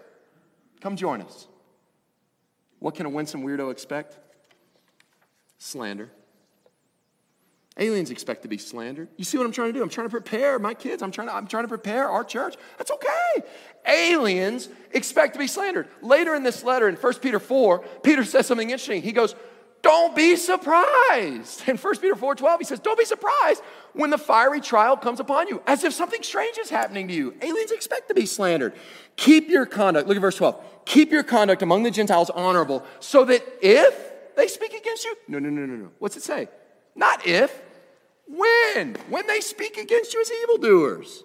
[0.80, 1.48] Come join us.
[2.78, 4.18] What can a winsome weirdo expect?
[5.58, 6.10] Slander.
[7.78, 9.08] Aliens expect to be slandered.
[9.16, 9.82] You see what I'm trying to do?
[9.82, 11.02] I'm trying to prepare my kids.
[11.02, 12.56] I'm trying to, I'm trying to prepare our church.
[12.78, 13.46] That's okay.
[13.86, 15.88] Aliens expect to be slandered.
[16.00, 19.02] Later in this letter, in 1 Peter 4, Peter says something interesting.
[19.02, 19.34] He goes,
[19.82, 21.68] Don't be surprised.
[21.68, 23.62] In 1 Peter 4 12, he says, Don't be surprised
[23.92, 27.34] when the fiery trial comes upon you, as if something strange is happening to you.
[27.42, 28.72] Aliens expect to be slandered.
[29.16, 30.64] Keep your conduct, look at verse 12.
[30.86, 35.38] Keep your conduct among the Gentiles honorable, so that if they speak against you, no,
[35.38, 35.90] no, no, no, no.
[35.98, 36.48] What's it say?
[36.94, 37.62] Not if,
[38.26, 38.96] when?
[39.08, 41.24] When they speak against you as evildoers.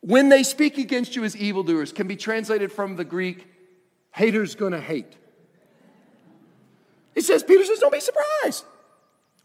[0.00, 3.46] When they speak against you as evildoers can be translated from the Greek,
[4.12, 5.16] haters gonna hate.
[7.14, 8.64] He says, Peter says, don't be surprised.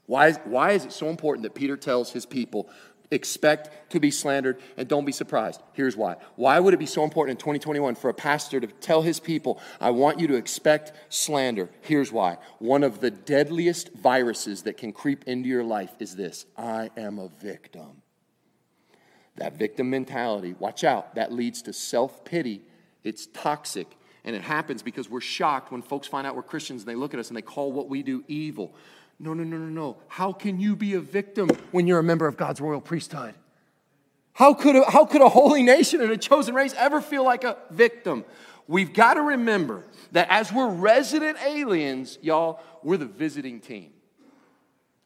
[0.05, 2.69] Why, why is it so important that Peter tells his people
[3.11, 5.61] expect to be slandered and don't be surprised.
[5.73, 6.15] Here's why.
[6.35, 9.59] Why would it be so important in 2021 for a pastor to tell his people,
[9.79, 11.69] I want you to expect slander?
[11.81, 12.37] Here's why.
[12.59, 17.19] One of the deadliest viruses that can creep into your life is this I am
[17.19, 18.01] a victim.
[19.37, 22.61] That victim mentality, watch out, that leads to self pity.
[23.03, 23.87] It's toxic.
[24.23, 27.13] And it happens because we're shocked when folks find out we're Christians and they look
[27.13, 28.73] at us and they call what we do evil.
[29.19, 29.97] No, no, no, no, no.
[30.07, 33.33] How can you be a victim when you're a member of God's royal priesthood?
[34.33, 37.45] How could, a, how could a holy nation and a chosen race ever feel like
[37.45, 38.25] a victim?
[38.67, 43.93] We've got to remember that as we're resident aliens, y'all, we're the visiting team.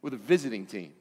[0.01, 0.93] We're the visiting team.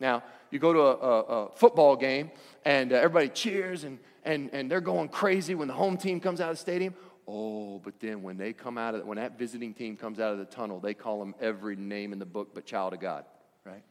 [0.00, 2.30] Now, you go to a, a, a football game
[2.64, 6.40] and uh, everybody cheers and, and, and they're going crazy when the home team comes
[6.40, 6.94] out of the stadium.
[7.26, 10.38] Oh, but then when they come out of when that visiting team comes out of
[10.38, 13.24] the tunnel, they call them every name in the book but child of God,
[13.64, 13.82] right?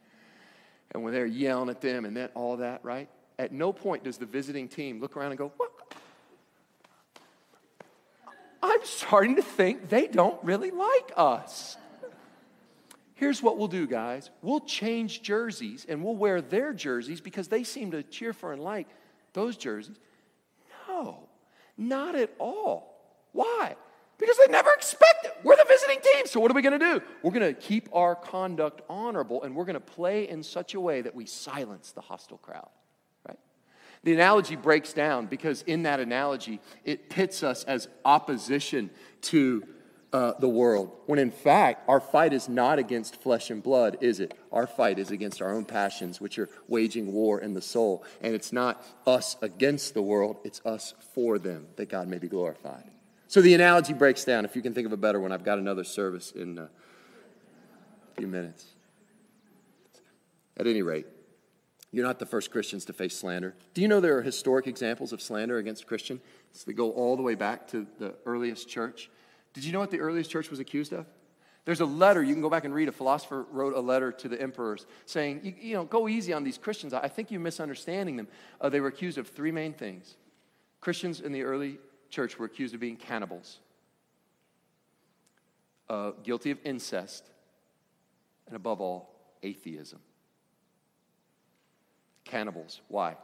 [0.90, 3.08] And when they're yelling at them and that all that, right?
[3.38, 5.70] At no point does the visiting team look around and go, "What?
[8.62, 11.78] I'm starting to think they don't really like us."
[13.14, 14.30] Here's what we'll do, guys.
[14.42, 18.60] We'll change jerseys and we'll wear their jerseys because they seem to cheer for and
[18.60, 18.88] like
[19.32, 19.96] those jerseys.
[20.88, 21.28] No,
[21.76, 22.91] not at all.
[23.32, 23.76] Why?
[24.18, 25.36] Because they never expect it.
[25.42, 26.26] We're the visiting team.
[26.26, 27.02] So, what are we going to do?
[27.22, 30.80] We're going to keep our conduct honorable and we're going to play in such a
[30.80, 32.68] way that we silence the hostile crowd.
[33.26, 33.38] Right?
[34.04, 38.90] The analogy breaks down because in that analogy, it pits us as opposition
[39.22, 39.66] to
[40.12, 40.92] uh, the world.
[41.06, 44.34] When in fact, our fight is not against flesh and blood, is it?
[44.52, 48.04] Our fight is against our own passions, which are waging war in the soul.
[48.20, 52.28] And it's not us against the world, it's us for them that God may be
[52.28, 52.84] glorified.
[53.32, 54.44] So the analogy breaks down.
[54.44, 56.68] If you can think of a better one, I've got another service in a
[58.14, 58.66] few minutes.
[60.58, 61.06] At any rate,
[61.92, 63.54] you're not the first Christians to face slander.
[63.72, 66.20] Do you know there are historic examples of slander against Christian?
[66.52, 69.08] So they go all the way back to the earliest church.
[69.54, 71.06] Did you know what the earliest church was accused of?
[71.64, 72.90] There's a letter, you can go back and read.
[72.90, 76.44] A philosopher wrote a letter to the emperors saying, you, you know, go easy on
[76.44, 76.92] these Christians.
[76.92, 78.28] I think you're misunderstanding them.
[78.60, 80.16] Uh, they were accused of three main things.
[80.82, 81.78] Christians in the early
[82.12, 83.58] church were accused of being cannibals,
[85.88, 87.24] uh, guilty of incest,
[88.46, 89.98] and above all, atheism.
[92.24, 92.80] Cannibals.
[92.86, 93.16] Why?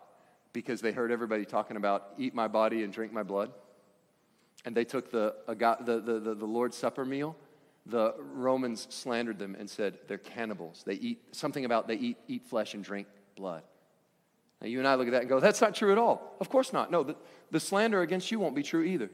[0.53, 3.53] because they heard everybody talking about eat my body and drink my blood.
[4.65, 7.37] And they took the, the, the, the, the Lord's Supper meal.
[7.87, 10.83] The Romans slandered them and said they're cannibals.
[10.85, 13.63] They eat something about they eat, eat flesh and drink blood.
[14.61, 16.37] Now, you and I look at that and go, that's not true at all.
[16.41, 16.91] Of course not.
[16.91, 17.17] No, the,
[17.51, 19.11] the slander against you won't be true either.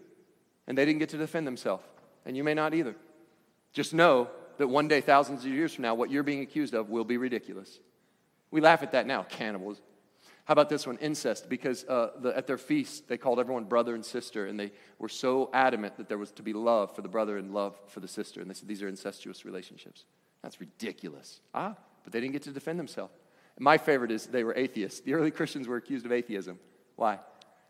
[0.66, 1.84] And they didn't get to defend themselves.
[2.24, 2.97] And you may not either.
[3.72, 6.88] Just know that one day, thousands of years from now, what you're being accused of
[6.88, 7.80] will be ridiculous.
[8.51, 9.82] We laugh at that now, cannibals.
[10.45, 10.97] How about this one?
[10.99, 14.72] Incest, because uh, the, at their feast, they called everyone brother and sister, and they
[14.99, 18.01] were so adamant that there was to be love for the brother and love for
[18.01, 18.40] the sister.
[18.40, 20.05] And they said these are incestuous relationships.
[20.42, 21.40] That's ridiculous.
[21.55, 21.74] Ah,
[22.05, 23.12] but they didn't get to defend themselves.
[23.59, 25.01] My favorite is they were atheists.
[25.01, 26.59] The early Christians were accused of atheism.
[26.97, 27.21] Why?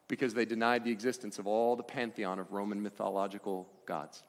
[0.09, 4.22] Because they denied the existence of all the pantheon of Roman mythological gods.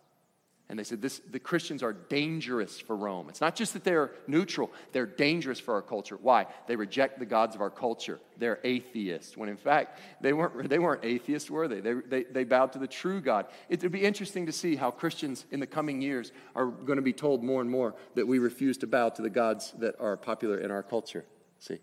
[0.68, 3.30] And they said this, the Christians are dangerous for Rome.
[3.30, 6.18] It's not just that they're neutral, they're dangerous for our culture.
[6.20, 6.48] Why?
[6.68, 8.20] They reject the gods of our culture.
[8.40, 11.82] They're atheists, when in fact, they weren't, they weren't atheists, were they?
[11.82, 12.24] They, they?
[12.24, 13.46] they bowed to the true God.
[13.70, 17.04] It would be interesting to see how Christians in the coming years are going to
[17.04, 20.18] be told more and more that we refuse to bow to the gods that are
[20.18, 21.26] popular in our culture.
[21.66, 21.80] See?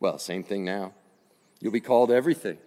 [0.00, 0.92] Well, same thing now.
[1.60, 2.58] You'll be called everything.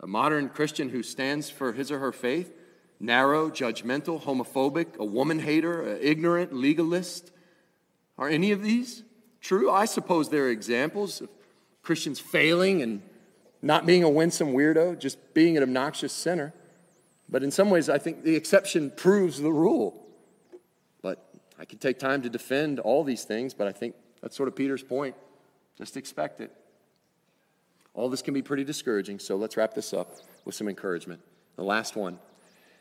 [0.00, 2.52] A modern Christian who stands for his or her faith
[2.98, 7.30] narrow, judgmental, homophobic, a woman hater, ignorant, legalist.
[8.16, 9.02] Are any of these
[9.40, 9.70] true?
[9.70, 11.28] I suppose there are examples of
[11.82, 13.02] Christians failing and
[13.60, 16.54] not being a winsome weirdo, just being an obnoxious sinner.
[17.28, 20.06] But in some ways, I think the exception proves the rule.
[21.02, 24.48] But I could take time to defend all these things, but I think that's sort
[24.48, 25.16] of Peter's point.
[25.76, 26.52] Just expect it.
[27.94, 31.20] All this can be pretty discouraging, so let's wrap this up with some encouragement.
[31.56, 32.18] The last one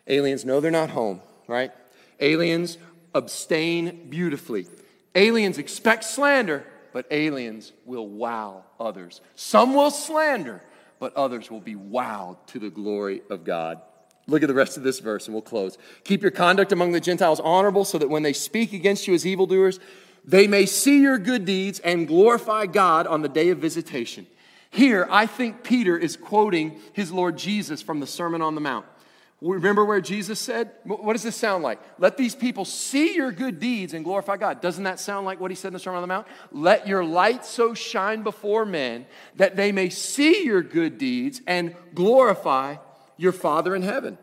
[0.08, 1.72] Aliens know they're not home, right?
[2.20, 2.78] Aliens
[3.14, 4.68] abstain beautifully.
[5.16, 9.22] Aliens expect slander, but aliens will wow others.
[9.36, 10.62] Some will slander,
[11.00, 13.82] but others will be wowed to the glory of God.
[14.28, 15.78] Look at the rest of this verse and we'll close.
[16.04, 19.26] Keep your conduct among the Gentiles honorable so that when they speak against you as
[19.26, 19.80] evildoers,
[20.28, 24.28] they may see your good deeds and glorify God on the day of visitation.
[24.72, 28.86] Here, I think Peter is quoting his Lord Jesus from the Sermon on the Mount.
[29.42, 31.80] Remember where Jesus said, What does this sound like?
[32.00, 34.62] Let these people see your good deeds and glorify God.
[34.62, 36.28] Doesn't that sound like what he said in the Sermon on the Mount?
[36.52, 39.06] Let your light so shine before men
[39.36, 42.78] that they may see your good deeds and glorify
[43.18, 44.18] your Father in heaven.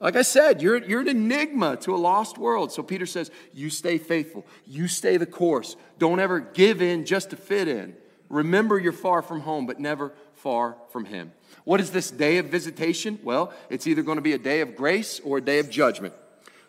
[0.00, 2.72] Like I said, you're, you're an enigma to a lost world.
[2.72, 5.76] So Peter says, You stay faithful, you stay the course.
[5.98, 7.94] Don't ever give in just to fit in.
[8.30, 11.32] Remember you're far from home, but never far from Him.
[11.64, 13.18] What is this day of visitation?
[13.22, 16.14] Well, it's either going to be a day of grace or a day of judgment.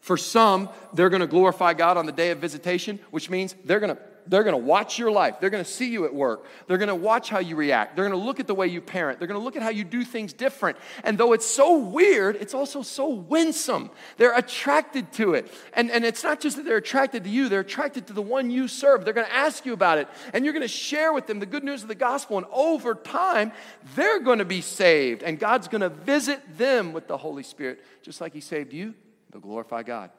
[0.01, 3.79] For some, they're going to glorify God on the day of visitation, which means they're
[3.79, 5.39] going to they're going to watch your life.
[5.39, 6.45] They're going to see you at work.
[6.67, 7.95] They're going to watch how you react.
[7.95, 9.19] They're going to look at the way you parent.
[9.19, 10.77] They're going to look at how you do things different.
[11.03, 13.89] And though it's so weird, it's also so winsome.
[14.17, 15.51] They're attracted to it.
[15.73, 18.49] And, and it's not just that they're attracted to you, they're attracted to the one
[18.51, 19.05] you serve.
[19.05, 20.07] They're going to ask you about it.
[20.33, 22.37] And you're going to share with them the good news of the gospel.
[22.37, 23.51] And over time,
[23.95, 25.23] they're going to be saved.
[25.23, 28.93] And God's going to visit them with the Holy Spirit, just like He saved you.
[29.31, 30.11] They'll glorify God.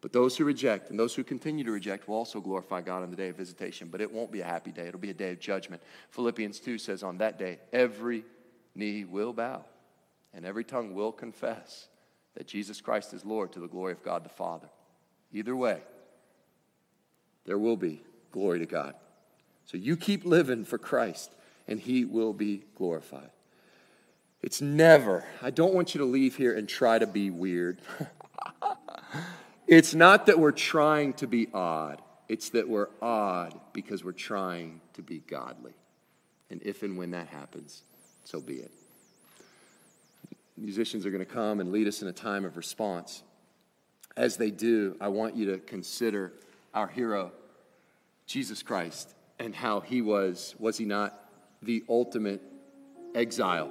[0.00, 3.10] But those who reject and those who continue to reject will also glorify God on
[3.10, 3.88] the day of visitation.
[3.90, 5.82] But it won't be a happy day, it'll be a day of judgment.
[6.10, 8.24] Philippians 2 says, On that day, every
[8.74, 9.64] knee will bow
[10.34, 11.88] and every tongue will confess
[12.34, 14.68] that Jesus Christ is Lord to the glory of God the Father.
[15.32, 15.80] Either way,
[17.46, 18.94] there will be glory to God.
[19.64, 21.32] So you keep living for Christ,
[21.66, 23.30] and He will be glorified.
[24.42, 27.80] It's never, I don't want you to leave here and try to be weird.
[29.66, 34.80] It's not that we're trying to be odd, it's that we're odd because we're trying
[34.94, 35.74] to be godly.
[36.50, 37.82] And if and when that happens,
[38.24, 38.70] so be it.
[40.56, 43.22] Musicians are going to come and lead us in a time of response.
[44.16, 46.32] As they do, I want you to consider
[46.72, 47.32] our hero,
[48.26, 51.28] Jesus Christ, and how he was, was he not,
[51.62, 52.40] the ultimate
[53.14, 53.70] exile.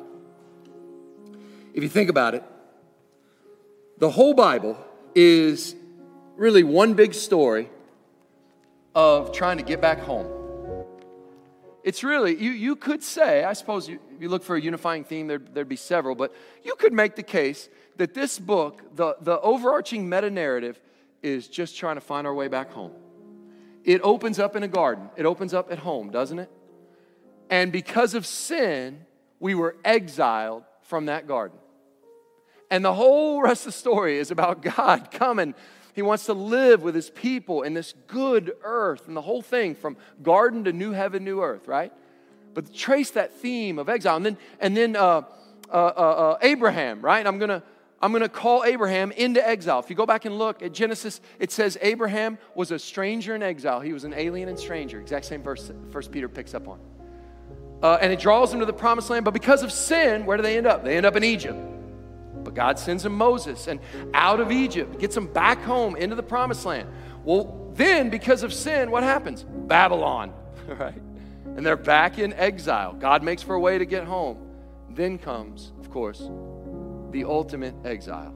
[1.73, 2.43] If you think about it,
[3.97, 4.77] the whole Bible
[5.15, 5.75] is
[6.35, 7.69] really one big story
[8.93, 10.27] of trying to get back home.
[11.83, 15.03] It's really, you, you could say, I suppose you, if you look for a unifying
[15.03, 16.33] theme, there, there'd be several, but
[16.63, 20.79] you could make the case that this book, the, the overarching meta narrative,
[21.21, 22.91] is just trying to find our way back home.
[23.83, 26.49] It opens up in a garden, it opens up at home, doesn't it?
[27.51, 29.05] And because of sin,
[29.39, 31.59] we were exiled from that garden.
[32.71, 35.53] And the whole rest of the story is about God coming
[35.95, 39.73] he wants to live with his people in this good earth and the whole thing
[39.73, 41.91] from garden to new heaven, new earth, right?
[42.55, 44.15] but trace that theme of exile.
[44.15, 45.21] And then, and then uh,
[45.69, 47.27] uh, uh, uh Abraham, right?
[47.27, 47.61] I'm going to
[48.01, 49.79] I'm going to call Abraham into exile.
[49.79, 53.41] If you go back and look at Genesis, it says Abraham was a stranger in
[53.41, 53.79] exile.
[53.79, 54.99] He was an alien and stranger.
[54.99, 56.79] Exact same verse First Peter picks up on.
[57.81, 59.25] Uh, and it draws him to the promised land.
[59.25, 60.83] But because of sin, where do they end up?
[60.83, 61.57] They end up in Egypt.
[62.45, 63.81] But God sends him Moses and
[64.13, 66.87] out of Egypt, gets him back home into the promised land.
[67.25, 69.43] Well, then because of sin, what happens?
[69.43, 70.31] Babylon,
[70.67, 71.01] right?
[71.45, 72.93] And they're back in exile.
[72.93, 74.37] God makes for a way to get home.
[74.91, 76.29] Then comes, of course,
[77.11, 78.33] the ultimate exile.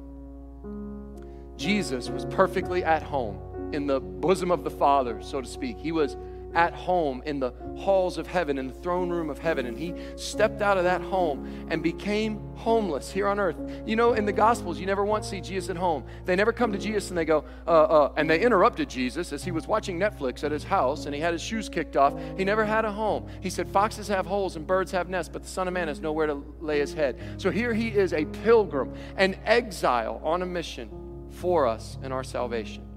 [1.55, 5.77] Jesus was perfectly at home in the bosom of the Father, so to speak.
[5.77, 6.17] He was
[6.53, 9.65] at home in the halls of heaven, in the throne room of heaven.
[9.65, 13.57] And he stepped out of that home and became homeless here on earth.
[13.85, 16.03] You know, in the Gospels, you never once see Jesus at home.
[16.25, 19.43] They never come to Jesus and they go, uh, uh, and they interrupted Jesus as
[19.43, 22.13] he was watching Netflix at his house and he had his shoes kicked off.
[22.37, 23.27] He never had a home.
[23.41, 25.99] He said, Foxes have holes and birds have nests, but the Son of Man has
[25.99, 27.19] nowhere to lay his head.
[27.37, 30.89] So here he is, a pilgrim, an exile on a mission
[31.31, 32.88] for us and our salvation.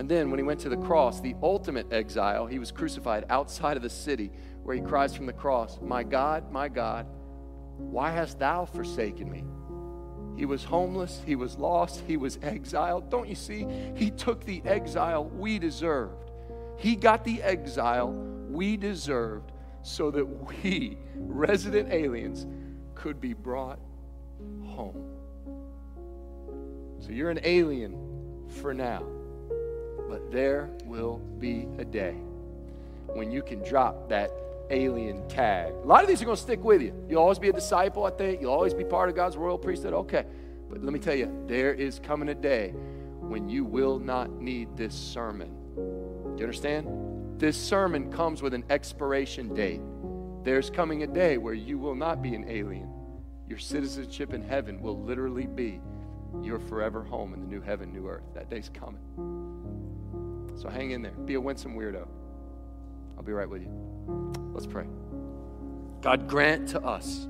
[0.00, 3.76] And then when he went to the cross, the ultimate exile, he was crucified outside
[3.76, 4.32] of the city
[4.62, 7.06] where he cries from the cross, My God, my God,
[7.76, 9.44] why hast thou forsaken me?
[10.38, 13.10] He was homeless, he was lost, he was exiled.
[13.10, 13.66] Don't you see?
[13.94, 16.30] He took the exile we deserved.
[16.78, 22.46] He got the exile we deserved so that we, resident aliens,
[22.94, 23.78] could be brought
[24.64, 25.04] home.
[27.00, 29.19] So you're an alien for now.
[30.10, 32.16] But there will be a day
[33.06, 34.32] when you can drop that
[34.68, 35.72] alien tag.
[35.72, 36.92] A lot of these are going to stick with you.
[37.08, 38.40] You'll always be a disciple, I think.
[38.40, 39.92] You'll always be part of God's royal priesthood.
[39.92, 40.24] Okay.
[40.68, 42.70] But let me tell you, there is coming a day
[43.20, 45.54] when you will not need this sermon.
[45.76, 46.88] Do you understand?
[47.38, 49.80] This sermon comes with an expiration date.
[50.42, 52.90] There's coming a day where you will not be an alien.
[53.48, 55.80] Your citizenship in heaven will literally be
[56.42, 58.24] your forever home in the new heaven, new earth.
[58.34, 59.69] That day's coming.
[60.60, 61.12] So hang in there.
[61.12, 62.06] Be a winsome weirdo.
[63.16, 63.70] I'll be right with you.
[64.52, 64.84] Let's pray.
[66.02, 67.26] God, grant to us,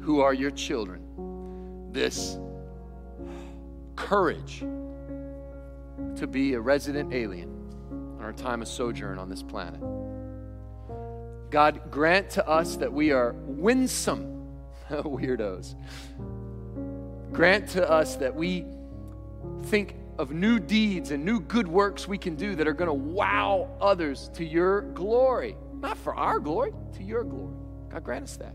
[0.00, 2.36] who are your children, this
[3.96, 4.58] courage
[6.16, 7.48] to be a resident alien
[8.18, 9.80] on our time of sojourn on this planet.
[11.50, 14.50] God, grant to us that we are winsome
[14.90, 15.76] weirdos.
[17.32, 18.66] Grant to us that we
[19.62, 22.92] think of new deeds and new good works we can do that are going to
[22.92, 25.56] wow others to your glory.
[25.80, 27.54] Not for our glory, to your glory.
[27.88, 28.54] God grant us that.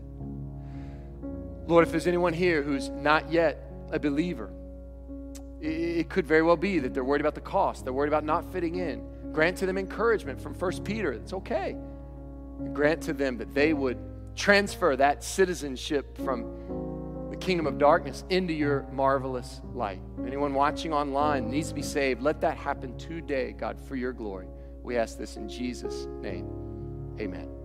[1.66, 4.48] Lord, if there's anyone here who's not yet a believer,
[5.60, 7.82] it could very well be that they're worried about the cost.
[7.82, 9.04] They're worried about not fitting in.
[9.32, 11.12] Grant to them encouragement from 1 Peter.
[11.12, 11.76] It's okay.
[12.72, 13.98] grant to them that they would
[14.36, 16.44] transfer that citizenship from
[17.46, 20.00] kingdom of darkness into your marvelous light.
[20.26, 22.20] Anyone watching online needs to be saved.
[22.20, 24.48] Let that happen today, God, for your glory.
[24.82, 26.50] We ask this in Jesus' name.
[27.20, 27.55] Amen.